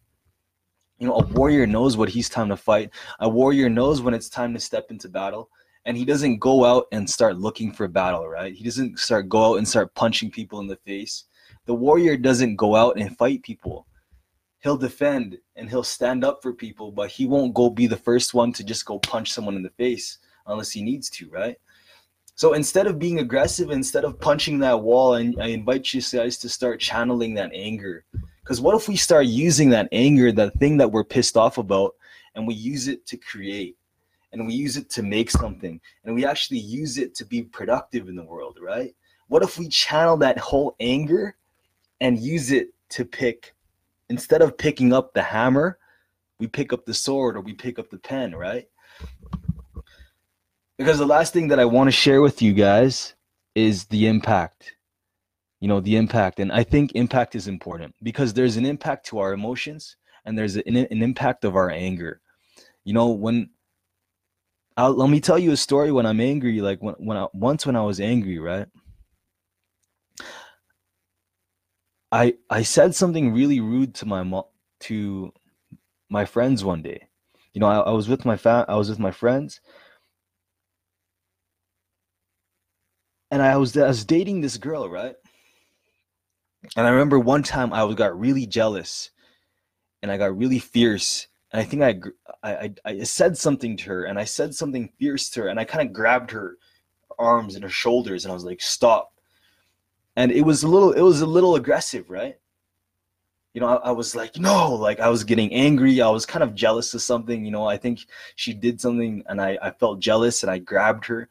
You 0.99 1.07
know, 1.07 1.15
a 1.15 1.25
warrior 1.25 1.65
knows 1.65 1.97
what 1.97 2.07
he's 2.07 2.29
time 2.29 2.49
to 2.49 2.55
fight. 2.55 2.91
A 3.19 3.27
warrior 3.27 3.67
knows 3.67 3.99
when 3.99 4.13
it's 4.13 4.29
time 4.29 4.53
to 4.53 4.59
step 4.59 4.91
into 4.91 5.09
battle 5.09 5.49
and 5.85 5.97
he 5.97 6.05
doesn't 6.05 6.37
go 6.37 6.63
out 6.63 6.85
and 6.91 7.09
start 7.09 7.37
looking 7.37 7.73
for 7.73 7.87
battle, 7.87 8.27
right? 8.27 8.53
He 8.53 8.63
doesn't 8.63 8.99
start 8.99 9.27
go 9.27 9.53
out 9.53 9.57
and 9.57 9.67
start 9.67 9.95
punching 9.95 10.29
people 10.29 10.59
in 10.59 10.67
the 10.67 10.75
face. 10.75 11.23
The 11.65 11.73
warrior 11.73 12.15
doesn't 12.15 12.57
go 12.57 12.75
out 12.75 12.99
and 12.99 13.17
fight 13.17 13.41
people. 13.41 13.87
He'll 14.59 14.77
defend 14.77 15.39
and 15.55 15.67
he'll 15.67 15.83
stand 15.83 16.23
up 16.23 16.43
for 16.43 16.53
people, 16.53 16.91
but 16.91 17.09
he 17.09 17.25
won't 17.25 17.55
go 17.55 17.71
be 17.71 17.87
the 17.87 17.97
first 17.97 18.35
one 18.35 18.53
to 18.53 18.63
just 18.63 18.85
go 18.85 18.99
punch 18.99 19.31
someone 19.31 19.55
in 19.55 19.63
the 19.63 19.71
face 19.71 20.19
unless 20.45 20.69
he 20.69 20.83
needs 20.83 21.09
to, 21.09 21.27
right? 21.31 21.57
So 22.35 22.53
instead 22.53 22.87
of 22.87 22.99
being 22.99 23.19
aggressive, 23.19 23.71
instead 23.71 24.03
of 24.03 24.19
punching 24.19 24.59
that 24.59 24.81
wall, 24.81 25.15
and 25.15 25.41
I 25.41 25.47
invite 25.47 25.93
you 25.93 26.01
guys 26.01 26.37
to 26.39 26.49
start 26.49 26.79
channeling 26.79 27.33
that 27.35 27.51
anger. 27.53 28.05
Because 28.43 28.61
what 28.61 28.75
if 28.75 28.87
we 28.87 28.95
start 28.95 29.25
using 29.25 29.69
that 29.69 29.87
anger, 29.91 30.31
that 30.33 30.53
thing 30.59 30.77
that 30.77 30.91
we're 30.91 31.03
pissed 31.03 31.37
off 31.37 31.57
about, 31.57 31.95
and 32.35 32.45
we 32.45 32.53
use 32.53 32.87
it 32.87 33.05
to 33.07 33.17
create? 33.17 33.77
and 34.35 34.45
we 34.45 34.53
use 34.53 34.75
it 34.75 34.89
to 34.89 35.01
make 35.01 35.31
something 35.31 35.79
and 36.03 36.13
we 36.13 36.25
actually 36.25 36.59
use 36.59 36.97
it 36.97 37.15
to 37.15 37.25
be 37.25 37.41
productive 37.41 38.09
in 38.09 38.15
the 38.15 38.23
world, 38.23 38.59
right? 38.61 38.93
What 39.27 39.43
if 39.43 39.57
we 39.57 39.69
channel 39.69 40.17
that 40.17 40.37
whole 40.37 40.75
anger 40.79 41.37
and 42.01 42.19
use 42.19 42.51
it 42.51 42.69
to 42.89 43.05
pick, 43.05 43.55
instead 44.09 44.41
of 44.41 44.57
picking 44.57 44.91
up 44.91 45.13
the 45.13 45.21
hammer, 45.21 45.79
we 46.37 46.47
pick 46.47 46.73
up 46.73 46.85
the 46.85 46.93
sword 46.93 47.37
or 47.37 47.41
we 47.41 47.53
pick 47.53 47.79
up 47.79 47.89
the 47.89 47.97
pen, 47.97 48.35
right? 48.35 48.67
Because 50.77 50.97
the 50.97 51.05
last 51.05 51.33
thing 51.33 51.47
that 51.49 51.59
I 51.59 51.65
want 51.65 51.87
to 51.87 51.91
share 51.91 52.21
with 52.21 52.41
you 52.41 52.53
guys 52.53 53.15
is 53.55 53.85
the 53.85 54.07
impact. 54.07 54.75
You 55.61 55.67
know, 55.69 55.79
the 55.79 55.95
impact. 55.95 56.39
And 56.39 56.51
I 56.51 56.63
think 56.63 56.91
impact 56.93 57.35
is 57.35 57.47
important 57.47 57.95
because 58.03 58.33
there's 58.33 58.57
an 58.57 58.65
impact 58.65 59.05
to 59.07 59.19
our 59.19 59.33
emotions 59.33 59.95
and 60.25 60.37
there's 60.37 60.57
an, 60.57 60.75
an 60.75 61.01
impact 61.01 61.45
of 61.45 61.55
our 61.55 61.69
anger. 61.69 62.21
You 62.83 62.93
know, 62.93 63.09
when 63.09 63.49
I'll, 64.77 64.93
let 64.93 65.09
me 65.09 65.21
tell 65.21 65.39
you 65.39 65.51
a 65.51 65.57
story 65.57 65.91
when 65.91 66.05
I'm 66.05 66.19
angry. 66.19 66.59
Like 66.59 66.81
when, 66.81 66.95
when 66.95 67.17
I, 67.17 67.27
once 67.33 67.65
when 67.65 67.75
I 67.75 67.83
was 67.83 67.99
angry, 68.01 68.39
right? 68.39 68.67
I 72.11 72.35
I 72.49 72.61
said 72.61 72.95
something 72.95 73.33
really 73.33 73.59
rude 73.59 73.95
to 73.95 74.05
my 74.05 74.23
mom 74.23 74.43
to 74.81 75.33
my 76.09 76.25
friends 76.25 76.63
one 76.63 76.81
day. 76.81 77.07
You 77.53 77.61
know, 77.61 77.67
I, 77.67 77.79
I 77.79 77.91
was 77.91 78.07
with 78.07 78.25
my 78.25 78.37
fam 78.37 78.65
I 78.67 78.75
was 78.75 78.89
with 78.89 78.99
my 78.99 79.11
friends. 79.11 79.59
And 83.35 83.43
I 83.43 83.57
was 83.57 83.75
I 83.75 83.85
was 83.85 84.05
dating 84.05 84.39
this 84.39 84.55
girl, 84.55 84.87
right? 84.89 85.13
And 86.77 86.87
I 86.87 86.89
remember 86.89 87.19
one 87.19 87.43
time 87.43 87.73
I 87.73 87.93
got 87.93 88.17
really 88.17 88.45
jealous 88.45 89.09
and 90.01 90.09
I 90.09 90.15
got 90.15 90.37
really 90.37 90.59
fierce 90.59 91.27
and 91.51 91.59
I 91.59 91.65
think 91.65 91.83
I, 91.83 91.99
I 92.43 92.73
I 92.85 93.03
said 93.03 93.37
something 93.37 93.75
to 93.75 93.89
her, 93.89 94.05
and 94.05 94.17
I 94.17 94.23
said 94.23 94.55
something 94.55 94.89
fierce 94.97 95.29
to 95.31 95.41
her, 95.41 95.47
and 95.49 95.59
I 95.59 95.65
kind 95.65 95.85
of 95.85 95.93
grabbed 95.93 96.31
her 96.31 96.57
arms 97.19 97.55
and 97.55 97.63
her 97.65 97.69
shoulders, 97.69 98.23
and 98.23 98.31
I 98.31 98.35
was 98.35 98.45
like, 98.45 98.61
"Stop!" 98.61 99.13
And 100.15 100.31
it 100.31 100.43
was 100.43 100.63
a 100.63 100.69
little, 100.69 100.93
it 100.93 101.01
was 101.01 101.19
a 101.19 101.25
little 101.25 101.55
aggressive, 101.57 102.09
right? 102.09 102.37
You 103.53 103.59
know, 103.59 103.67
I, 103.67 103.89
I 103.89 103.91
was 103.91 104.15
like, 104.15 104.37
"No!" 104.37 104.73
Like 104.75 105.01
I 105.01 105.09
was 105.09 105.25
getting 105.25 105.53
angry. 105.53 106.01
I 106.01 106.09
was 106.09 106.25
kind 106.25 106.41
of 106.41 106.55
jealous 106.55 106.93
of 106.93 107.01
something. 107.01 107.43
You 107.43 107.51
know, 107.51 107.67
I 107.67 107.75
think 107.75 108.05
she 108.37 108.53
did 108.53 108.79
something, 108.79 109.23
and 109.27 109.41
I 109.41 109.57
I 109.61 109.71
felt 109.71 109.99
jealous, 109.99 110.41
and 110.41 110.49
I 110.49 110.57
grabbed 110.57 111.05
her, 111.07 111.27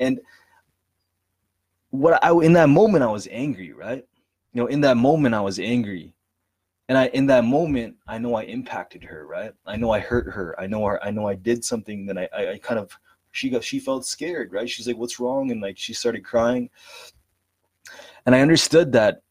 and 0.00 0.20
what 1.98 2.22
I 2.24 2.32
in 2.32 2.52
that 2.54 2.68
moment 2.68 3.04
I 3.04 3.08
was 3.08 3.28
angry, 3.30 3.72
right? 3.72 4.04
You 4.52 4.62
know, 4.62 4.66
in 4.66 4.80
that 4.82 4.96
moment 4.96 5.34
I 5.34 5.40
was 5.40 5.58
angry 5.58 6.14
and 6.88 6.96
I 6.96 7.06
in 7.08 7.26
that 7.26 7.44
moment 7.44 7.96
I 8.06 8.18
know 8.18 8.34
I 8.34 8.42
impacted 8.42 9.02
her, 9.04 9.26
right? 9.26 9.52
I 9.66 9.76
know 9.76 9.90
I 9.90 10.00
hurt 10.00 10.32
her. 10.32 10.58
I 10.58 10.66
know 10.66 10.84
her, 10.84 11.02
I 11.02 11.10
know 11.10 11.26
I 11.26 11.34
did 11.34 11.64
something 11.64 12.06
that 12.06 12.18
I, 12.18 12.28
I, 12.36 12.52
I 12.52 12.58
kind 12.58 12.78
of 12.78 12.96
she 13.32 13.50
got 13.50 13.64
she 13.64 13.78
felt 13.78 14.06
scared, 14.06 14.52
right? 14.52 14.68
She's 14.68 14.86
like, 14.86 14.96
"What's 14.96 15.20
wrong?" 15.20 15.50
and 15.50 15.60
like 15.60 15.76
she 15.78 15.92
started 15.92 16.24
crying. 16.24 16.70
And 18.24 18.34
I 18.34 18.40
understood 18.40 18.92
that 18.92 19.22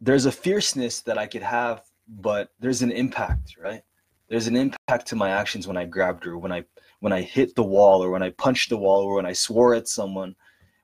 there's 0.00 0.26
a 0.26 0.32
fierceness 0.32 1.00
that 1.02 1.18
I 1.18 1.26
could 1.26 1.42
have, 1.42 1.82
but 2.06 2.50
there's 2.60 2.82
an 2.82 2.92
impact, 2.92 3.56
right? 3.60 3.82
There's 4.28 4.46
an 4.46 4.56
impact 4.56 5.06
to 5.08 5.16
my 5.16 5.30
actions 5.30 5.66
when 5.66 5.76
I 5.76 5.84
grabbed 5.84 6.24
her, 6.24 6.38
when 6.38 6.52
I 6.52 6.64
when 7.00 7.12
I 7.12 7.22
hit 7.22 7.54
the 7.54 7.64
wall 7.64 8.02
or 8.02 8.10
when 8.10 8.22
I 8.22 8.30
punched 8.30 8.70
the 8.70 8.78
wall 8.78 9.02
or 9.04 9.14
when 9.16 9.26
I 9.26 9.32
swore 9.32 9.74
at 9.74 9.88
someone 9.88 10.34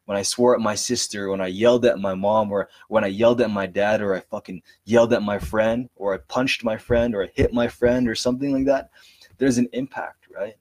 when 0.06 0.18
I 0.18 0.22
swore 0.22 0.54
at 0.54 0.60
my 0.60 0.74
sister, 0.74 1.30
when 1.30 1.40
I 1.40 1.46
yelled 1.46 1.84
at 1.86 1.98
my 1.98 2.14
mom, 2.14 2.52
or 2.52 2.68
when 2.88 3.04
I 3.04 3.08
yelled 3.08 3.40
at 3.40 3.50
my 3.50 3.66
dad, 3.66 4.02
or 4.02 4.14
I 4.14 4.20
fucking 4.20 4.62
yelled 4.84 5.12
at 5.12 5.22
my 5.22 5.38
friend, 5.38 5.88
or 5.96 6.14
I 6.14 6.18
punched 6.18 6.62
my 6.62 6.76
friend, 6.76 7.14
or 7.14 7.24
I 7.24 7.30
hit 7.34 7.54
my 7.54 7.68
friend, 7.68 8.08
or 8.08 8.14
something 8.14 8.52
like 8.52 8.66
that, 8.66 8.90
there's 9.38 9.58
an 9.58 9.68
impact, 9.72 10.26
right? 10.34 10.56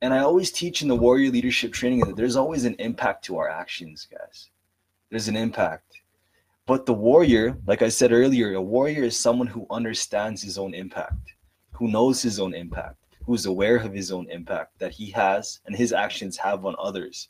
And 0.00 0.12
I 0.12 0.18
always 0.18 0.50
teach 0.50 0.82
in 0.82 0.88
the 0.88 0.96
warrior 0.96 1.30
leadership 1.30 1.72
training 1.72 2.00
that 2.00 2.16
there's 2.16 2.36
always 2.36 2.64
an 2.64 2.74
impact 2.80 3.24
to 3.26 3.38
our 3.38 3.48
actions, 3.48 4.08
guys. 4.10 4.50
There's 5.10 5.28
an 5.28 5.36
impact. 5.36 6.00
But 6.66 6.86
the 6.86 6.94
warrior, 6.94 7.56
like 7.66 7.82
I 7.82 7.88
said 7.88 8.12
earlier, 8.12 8.54
a 8.54 8.62
warrior 8.62 9.04
is 9.04 9.16
someone 9.16 9.46
who 9.46 9.66
understands 9.70 10.42
his 10.42 10.58
own 10.58 10.74
impact, 10.74 11.34
who 11.72 11.88
knows 11.88 12.20
his 12.20 12.40
own 12.40 12.54
impact, 12.54 12.96
who's 13.24 13.46
aware 13.46 13.76
of 13.76 13.92
his 13.92 14.10
own 14.10 14.28
impact 14.30 14.78
that 14.80 14.92
he 14.92 15.10
has 15.12 15.60
and 15.66 15.76
his 15.76 15.92
actions 15.92 16.36
have 16.36 16.66
on 16.66 16.74
others 16.78 17.28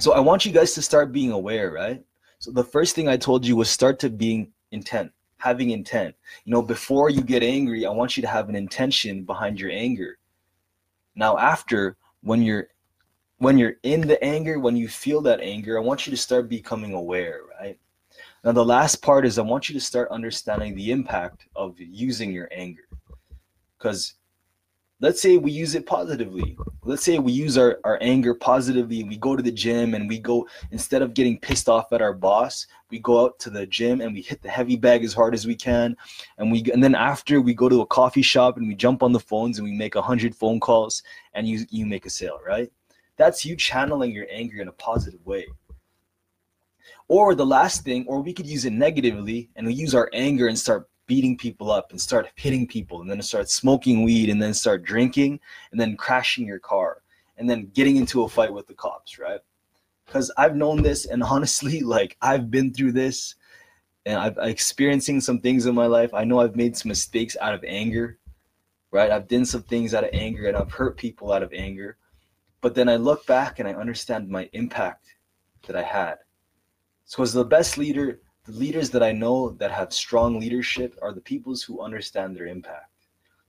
so 0.00 0.12
I 0.12 0.20
want 0.20 0.46
you 0.46 0.52
guys 0.52 0.74
to 0.74 0.82
start 0.82 1.12
being 1.12 1.32
aware, 1.32 1.72
right? 1.72 2.02
So 2.38 2.52
the 2.52 2.64
first 2.64 2.94
thing 2.94 3.08
I 3.08 3.16
told 3.16 3.44
you 3.44 3.56
was 3.56 3.68
start 3.68 3.98
to 4.00 4.10
being 4.10 4.52
intent, 4.70 5.10
having 5.38 5.70
intent. 5.70 6.14
You 6.44 6.52
know, 6.52 6.62
before 6.62 7.10
you 7.10 7.20
get 7.20 7.42
angry, 7.42 7.84
I 7.84 7.90
want 7.90 8.16
you 8.16 8.20
to 8.20 8.28
have 8.28 8.48
an 8.48 8.54
intention 8.54 9.24
behind 9.24 9.60
your 9.60 9.72
anger. 9.72 10.18
Now 11.16 11.36
after 11.36 11.96
when 12.22 12.42
you're 12.42 12.68
when 13.38 13.58
you're 13.58 13.76
in 13.82 14.00
the 14.00 14.22
anger, 14.22 14.58
when 14.58 14.76
you 14.76 14.88
feel 14.88 15.20
that 15.22 15.40
anger, 15.40 15.78
I 15.78 15.82
want 15.82 16.06
you 16.06 16.10
to 16.10 16.16
start 16.16 16.48
becoming 16.48 16.92
aware, 16.92 17.40
right? 17.60 17.78
Now 18.44 18.52
the 18.52 18.64
last 18.64 19.02
part 19.02 19.26
is 19.26 19.38
I 19.38 19.42
want 19.42 19.68
you 19.68 19.74
to 19.74 19.84
start 19.84 20.10
understanding 20.10 20.76
the 20.76 20.92
impact 20.92 21.46
of 21.56 21.74
using 21.78 22.32
your 22.32 22.48
anger. 22.52 22.88
Cuz 23.78 24.14
let's 25.00 25.22
say 25.22 25.36
we 25.36 25.52
use 25.52 25.74
it 25.74 25.86
positively. 25.86 26.56
Let's 26.82 27.04
say 27.04 27.18
we 27.18 27.32
use 27.32 27.56
our, 27.56 27.80
our 27.84 27.98
anger 28.00 28.34
positively 28.34 29.04
we 29.04 29.16
go 29.16 29.36
to 29.36 29.42
the 29.42 29.52
gym 29.52 29.94
and 29.94 30.08
we 30.08 30.18
go 30.18 30.48
instead 30.70 31.02
of 31.02 31.14
getting 31.14 31.38
pissed 31.38 31.68
off 31.68 31.92
at 31.92 32.02
our 32.02 32.14
boss 32.14 32.66
we 32.90 32.98
go 32.98 33.24
out 33.24 33.38
to 33.40 33.50
the 33.50 33.66
gym 33.66 34.00
and 34.00 34.14
we 34.14 34.22
hit 34.22 34.42
the 34.42 34.48
heavy 34.48 34.76
bag 34.76 35.04
as 35.04 35.12
hard 35.12 35.34
as 35.34 35.46
we 35.46 35.54
can. 35.54 35.96
And 36.38 36.50
we 36.50 36.64
and 36.72 36.82
then 36.82 36.94
after 36.94 37.40
we 37.40 37.54
go 37.54 37.68
to 37.68 37.82
a 37.82 37.86
coffee 37.86 38.22
shop 38.22 38.56
and 38.56 38.66
we 38.66 38.74
jump 38.74 39.02
on 39.02 39.12
the 39.12 39.20
phones 39.20 39.58
and 39.58 39.68
we 39.68 39.74
make 39.74 39.94
a 39.94 40.02
hundred 40.02 40.34
phone 40.34 40.60
calls 40.60 41.02
and 41.34 41.46
you 41.46 41.66
you 41.70 41.86
make 41.86 42.06
a 42.06 42.10
sale 42.10 42.40
right? 42.46 42.70
That's 43.16 43.44
you 43.44 43.56
channeling 43.56 44.12
your 44.12 44.26
anger 44.30 44.62
in 44.62 44.68
a 44.68 44.72
positive 44.72 45.24
way. 45.26 45.46
Or 47.08 47.34
the 47.34 47.46
last 47.46 47.84
thing 47.84 48.04
or 48.08 48.20
we 48.20 48.32
could 48.32 48.46
use 48.46 48.64
it 48.64 48.72
negatively 48.72 49.50
and 49.56 49.66
we 49.66 49.74
use 49.74 49.94
our 49.94 50.10
anger 50.12 50.48
and 50.48 50.58
start 50.58 50.88
beating 51.08 51.36
people 51.36 51.72
up 51.72 51.90
and 51.90 52.00
start 52.00 52.28
hitting 52.36 52.68
people 52.68 53.00
and 53.00 53.10
then 53.10 53.20
start 53.20 53.50
smoking 53.50 54.04
weed 54.04 54.28
and 54.28 54.40
then 54.40 54.54
start 54.54 54.84
drinking 54.84 55.40
and 55.72 55.80
then 55.80 55.96
crashing 55.96 56.46
your 56.46 56.60
car 56.60 57.02
and 57.38 57.50
then 57.50 57.70
getting 57.74 57.96
into 57.96 58.22
a 58.22 58.28
fight 58.28 58.52
with 58.52 58.68
the 58.68 58.74
cops, 58.74 59.18
right? 59.18 59.40
Because 60.06 60.30
I've 60.36 60.54
known 60.54 60.82
this 60.82 61.06
and 61.06 61.22
honestly, 61.24 61.80
like 61.80 62.16
I've 62.22 62.50
been 62.52 62.72
through 62.72 62.92
this 62.92 63.34
and 64.06 64.16
I've 64.20 64.38
experiencing 64.38 65.20
some 65.20 65.40
things 65.40 65.66
in 65.66 65.74
my 65.74 65.86
life. 65.86 66.14
I 66.14 66.24
know 66.24 66.40
I've 66.40 66.56
made 66.56 66.76
some 66.76 66.90
mistakes 66.90 67.36
out 67.40 67.54
of 67.54 67.64
anger, 67.64 68.18
right? 68.92 69.10
I've 69.10 69.28
done 69.28 69.46
some 69.46 69.62
things 69.62 69.94
out 69.94 70.04
of 70.04 70.10
anger 70.12 70.46
and 70.46 70.56
I've 70.56 70.72
hurt 70.72 70.96
people 70.96 71.32
out 71.32 71.42
of 71.42 71.52
anger. 71.52 71.96
But 72.60 72.74
then 72.74 72.88
I 72.88 72.96
look 72.96 73.26
back 73.26 73.58
and 73.58 73.68
I 73.68 73.72
understand 73.72 74.28
my 74.28 74.48
impact 74.52 75.14
that 75.66 75.76
I 75.76 75.82
had. 75.82 76.16
So 77.06 77.22
as 77.22 77.32
the 77.32 77.44
best 77.44 77.78
leader 77.78 78.20
the 78.48 78.58
leaders 78.58 78.88
that 78.90 79.02
I 79.02 79.12
know 79.12 79.50
that 79.50 79.70
have 79.70 79.92
strong 79.92 80.40
leadership 80.40 80.98
are 81.02 81.12
the 81.12 81.20
peoples 81.20 81.62
who 81.62 81.82
understand 81.82 82.34
their 82.34 82.46
impact. 82.46 82.90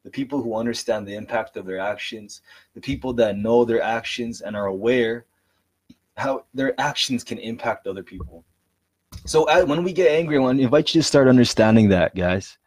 The 0.04 0.10
people 0.10 0.42
who 0.42 0.56
understand 0.56 1.08
the 1.08 1.16
impact 1.16 1.56
of 1.56 1.66
their 1.66 1.80
actions, 1.80 2.42
the 2.74 2.82
people 2.82 3.14
that 3.14 3.38
know 3.38 3.64
their 3.64 3.82
actions 3.82 4.42
and 4.42 4.58
are 4.58 4.66
aware 4.66 5.26
how 6.18 6.44
their 6.54 6.78
actions 6.82 7.24
can 7.24 7.38
impact 7.38 7.88
other 7.88 8.04
people. 8.04 8.44
So 9.26 9.46
when 9.66 9.86
we 9.86 9.94
get 9.94 10.12
angry, 10.12 10.36
I 10.36 10.42
want 10.42 10.58
to 10.58 10.66
invite 10.66 10.94
you 10.94 11.02
to 11.02 11.08
start 11.08 11.30
understanding 11.30 11.88
that, 11.90 12.14
guys. 12.14 12.58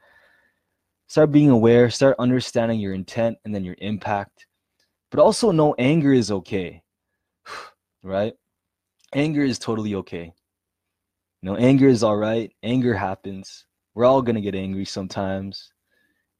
Start 1.08 1.32
being 1.32 1.50
aware, 1.50 1.90
start 1.90 2.16
understanding 2.18 2.80
your 2.80 2.94
intent 2.94 3.36
and 3.44 3.54
then 3.54 3.62
your 3.62 3.76
impact. 3.78 4.46
But 5.10 5.20
also 5.20 5.50
know 5.50 5.74
anger 5.78 6.14
is 6.14 6.30
okay. 6.30 6.82
right? 8.02 8.32
Anger 9.12 9.42
is 9.42 9.58
totally 9.58 9.94
okay. 9.96 10.32
You 11.42 11.50
know, 11.50 11.56
anger 11.56 11.88
is 11.88 12.02
all 12.02 12.16
right. 12.16 12.52
Anger 12.62 12.94
happens. 12.94 13.66
We're 13.94 14.04
all 14.04 14.22
going 14.22 14.36
to 14.36 14.40
get 14.40 14.54
angry 14.54 14.84
sometimes. 14.84 15.72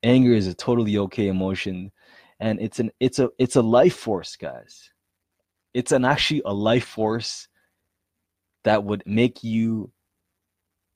Anger 0.03 0.33
is 0.33 0.47
a 0.47 0.55
totally 0.55 0.97
okay 0.99 1.29
emotion 1.29 1.93
and 2.43 2.61
it's 2.61 2.81
an 2.81 2.91
it's 2.99 3.21
a 3.21 3.31
it's 3.39 3.55
a 3.55 3.63
life 3.63 3.95
force, 3.95 4.35
guys. 4.35 4.91
It's 5.75 5.93
an 5.93 6.05
actually 6.05 6.43
a 6.45 6.53
life 6.53 6.87
force 6.87 7.47
that 8.65 8.83
would 8.83 9.05
make 9.07 9.45
you 9.45 9.93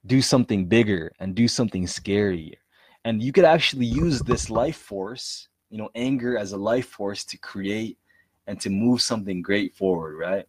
do 0.06 0.20
something 0.20 0.66
bigger 0.66 1.12
and 1.20 1.34
do 1.34 1.46
something 1.46 1.86
scary. 1.86 2.58
And 3.04 3.22
you 3.22 3.32
could 3.32 3.44
actually 3.44 3.86
use 3.86 4.20
this 4.20 4.50
life 4.50 4.76
force, 4.76 5.48
you 5.70 5.78
know, 5.78 5.88
anger 5.94 6.36
as 6.36 6.50
a 6.52 6.56
life 6.56 6.88
force 6.88 7.25
to 7.26 7.38
create 7.38 7.96
and 8.48 8.60
to 8.60 8.68
move 8.68 9.00
something 9.00 9.40
great 9.40 9.75
forward, 9.75 10.16
right? 10.16 10.46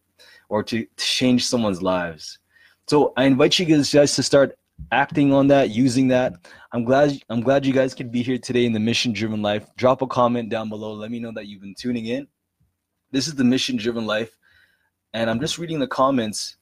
Or 0.48 0.64
to, 0.64 0.84
to 0.84 1.04
change 1.04 1.46
someone's 1.46 1.82
lives. 1.82 2.40
So 2.88 3.12
I 3.18 3.24
invite 3.24 3.58
you 3.58 3.66
guys 3.66 3.90
to 4.16 4.22
start 4.22 4.58
acting 4.92 5.30
on 5.30 5.46
that, 5.48 5.68
using 5.68 6.08
that. 6.08 6.48
I'm 6.72 6.84
glad 6.84 7.20
I'm 7.28 7.42
glad 7.42 7.66
you 7.66 7.72
guys 7.74 7.92
can 7.92 8.08
be 8.08 8.22
here 8.22 8.38
today 8.38 8.64
in 8.64 8.72
the 8.72 8.80
mission 8.80 9.12
driven 9.12 9.42
life. 9.42 9.68
Drop 9.76 10.00
a 10.00 10.06
comment 10.06 10.48
down 10.48 10.70
below. 10.70 10.94
Let 10.94 11.10
me 11.10 11.20
know 11.20 11.32
that 11.32 11.46
you've 11.46 11.60
been 11.60 11.74
tuning 11.74 12.06
in. 12.06 12.26
This 13.10 13.26
is 13.26 13.34
the 13.34 13.44
mission 13.44 13.76
driven 13.76 14.06
life. 14.06 14.34
And 15.12 15.28
I'm 15.28 15.38
just 15.38 15.58
reading 15.58 15.78
the 15.80 15.86
comments. 15.86 16.56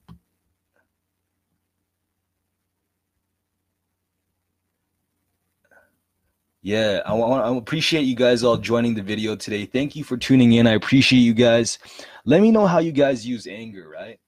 Yeah, 6.62 7.02
I, 7.06 7.12
want, 7.12 7.45
I 7.45 7.56
appreciate 7.56 8.02
you 8.02 8.17
guys 8.17 8.43
all 8.43 8.56
joining 8.56 8.95
the 8.95 9.02
video 9.02 9.36
today. 9.36 9.65
Thank 9.65 9.95
you 9.95 10.02
for 10.02 10.17
tuning 10.17 10.54
in. 10.54 10.67
I 10.67 10.73
appreciate 10.73 11.21
you 11.21 11.34
guys. 11.34 11.78
Let 12.25 12.41
me 12.41 12.50
know 12.50 12.67
how 12.67 12.80
you 12.80 12.91
guys 12.91 13.25
use 13.25 13.47
anger, 13.47 13.89
right? 13.89 14.19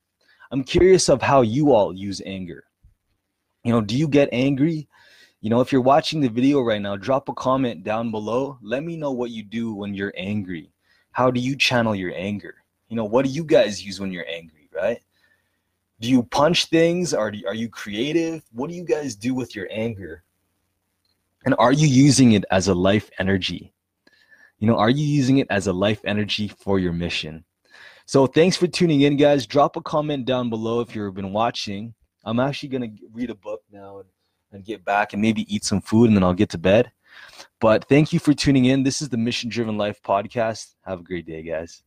I'm 0.50 0.64
curious 0.64 1.08
of 1.08 1.20
how 1.20 1.42
you 1.42 1.72
all 1.72 1.92
use 1.92 2.22
anger. 2.24 2.64
You 3.64 3.72
know, 3.72 3.80
do 3.80 3.96
you 3.96 4.08
get 4.08 4.30
angry? 4.32 4.88
You 5.40 5.50
know, 5.50 5.60
if 5.60 5.70
you're 5.72 5.80
watching 5.80 6.20
the 6.20 6.28
video 6.28 6.62
right 6.62 6.80
now, 6.80 6.96
drop 6.96 7.28
a 7.28 7.34
comment 7.34 7.84
down 7.84 8.10
below. 8.10 8.58
Let 8.62 8.82
me 8.82 8.96
know 8.96 9.12
what 9.12 9.30
you 9.30 9.42
do 9.42 9.74
when 9.74 9.94
you're 9.94 10.14
angry. 10.16 10.72
How 11.12 11.30
do 11.30 11.40
you 11.40 11.54
channel 11.54 11.94
your 11.94 12.12
anger? 12.14 12.56
You 12.88 12.96
know, 12.96 13.04
what 13.04 13.24
do 13.24 13.30
you 13.30 13.44
guys 13.44 13.84
use 13.84 14.00
when 14.00 14.10
you're 14.10 14.28
angry, 14.28 14.70
right? 14.74 15.00
Do 16.00 16.08
you 16.08 16.22
punch 16.22 16.66
things? 16.66 17.12
Are, 17.12 17.32
are 17.46 17.54
you 17.54 17.68
creative? 17.68 18.42
What 18.52 18.70
do 18.70 18.76
you 18.76 18.84
guys 18.84 19.14
do 19.16 19.34
with 19.34 19.54
your 19.54 19.68
anger? 19.70 20.22
And 21.44 21.54
are 21.58 21.72
you 21.72 21.86
using 21.86 22.32
it 22.32 22.44
as 22.50 22.68
a 22.68 22.74
life 22.74 23.10
energy? 23.18 23.72
You 24.58 24.66
know, 24.66 24.76
are 24.76 24.90
you 24.90 25.04
using 25.04 25.38
it 25.38 25.46
as 25.50 25.66
a 25.66 25.72
life 25.72 26.00
energy 26.04 26.48
for 26.48 26.78
your 26.78 26.92
mission? 26.92 27.44
So 28.08 28.26
thanks 28.26 28.56
for 28.56 28.66
tuning 28.66 29.02
in, 29.02 29.18
guys. 29.18 29.46
Drop 29.46 29.76
a 29.76 29.82
comment 29.82 30.24
down 30.24 30.48
below 30.48 30.80
if 30.80 30.94
you've 30.94 31.12
been 31.12 31.30
watching. 31.30 31.92
I'm 32.24 32.40
actually 32.40 32.70
gonna 32.70 32.88
read 33.12 33.28
a 33.28 33.34
book 33.34 33.60
now 33.70 33.98
and, 33.98 34.08
and 34.50 34.64
get 34.64 34.82
back 34.82 35.12
and 35.12 35.20
maybe 35.20 35.42
eat 35.54 35.62
some 35.62 35.82
food 35.82 36.06
and 36.06 36.16
then 36.16 36.24
I'll 36.24 36.32
get 36.32 36.48
to 36.50 36.58
bed. 36.58 36.90
But 37.60 37.86
thank 37.86 38.14
you 38.14 38.18
for 38.18 38.32
tuning 38.32 38.64
in. 38.64 38.82
This 38.82 39.02
is 39.02 39.10
the 39.10 39.18
Mission 39.18 39.50
Driven 39.50 39.76
Life 39.76 40.00
podcast. 40.02 40.68
Have 40.86 41.00
a 41.00 41.02
great 41.02 41.26
day, 41.26 41.42
guys. 41.42 41.82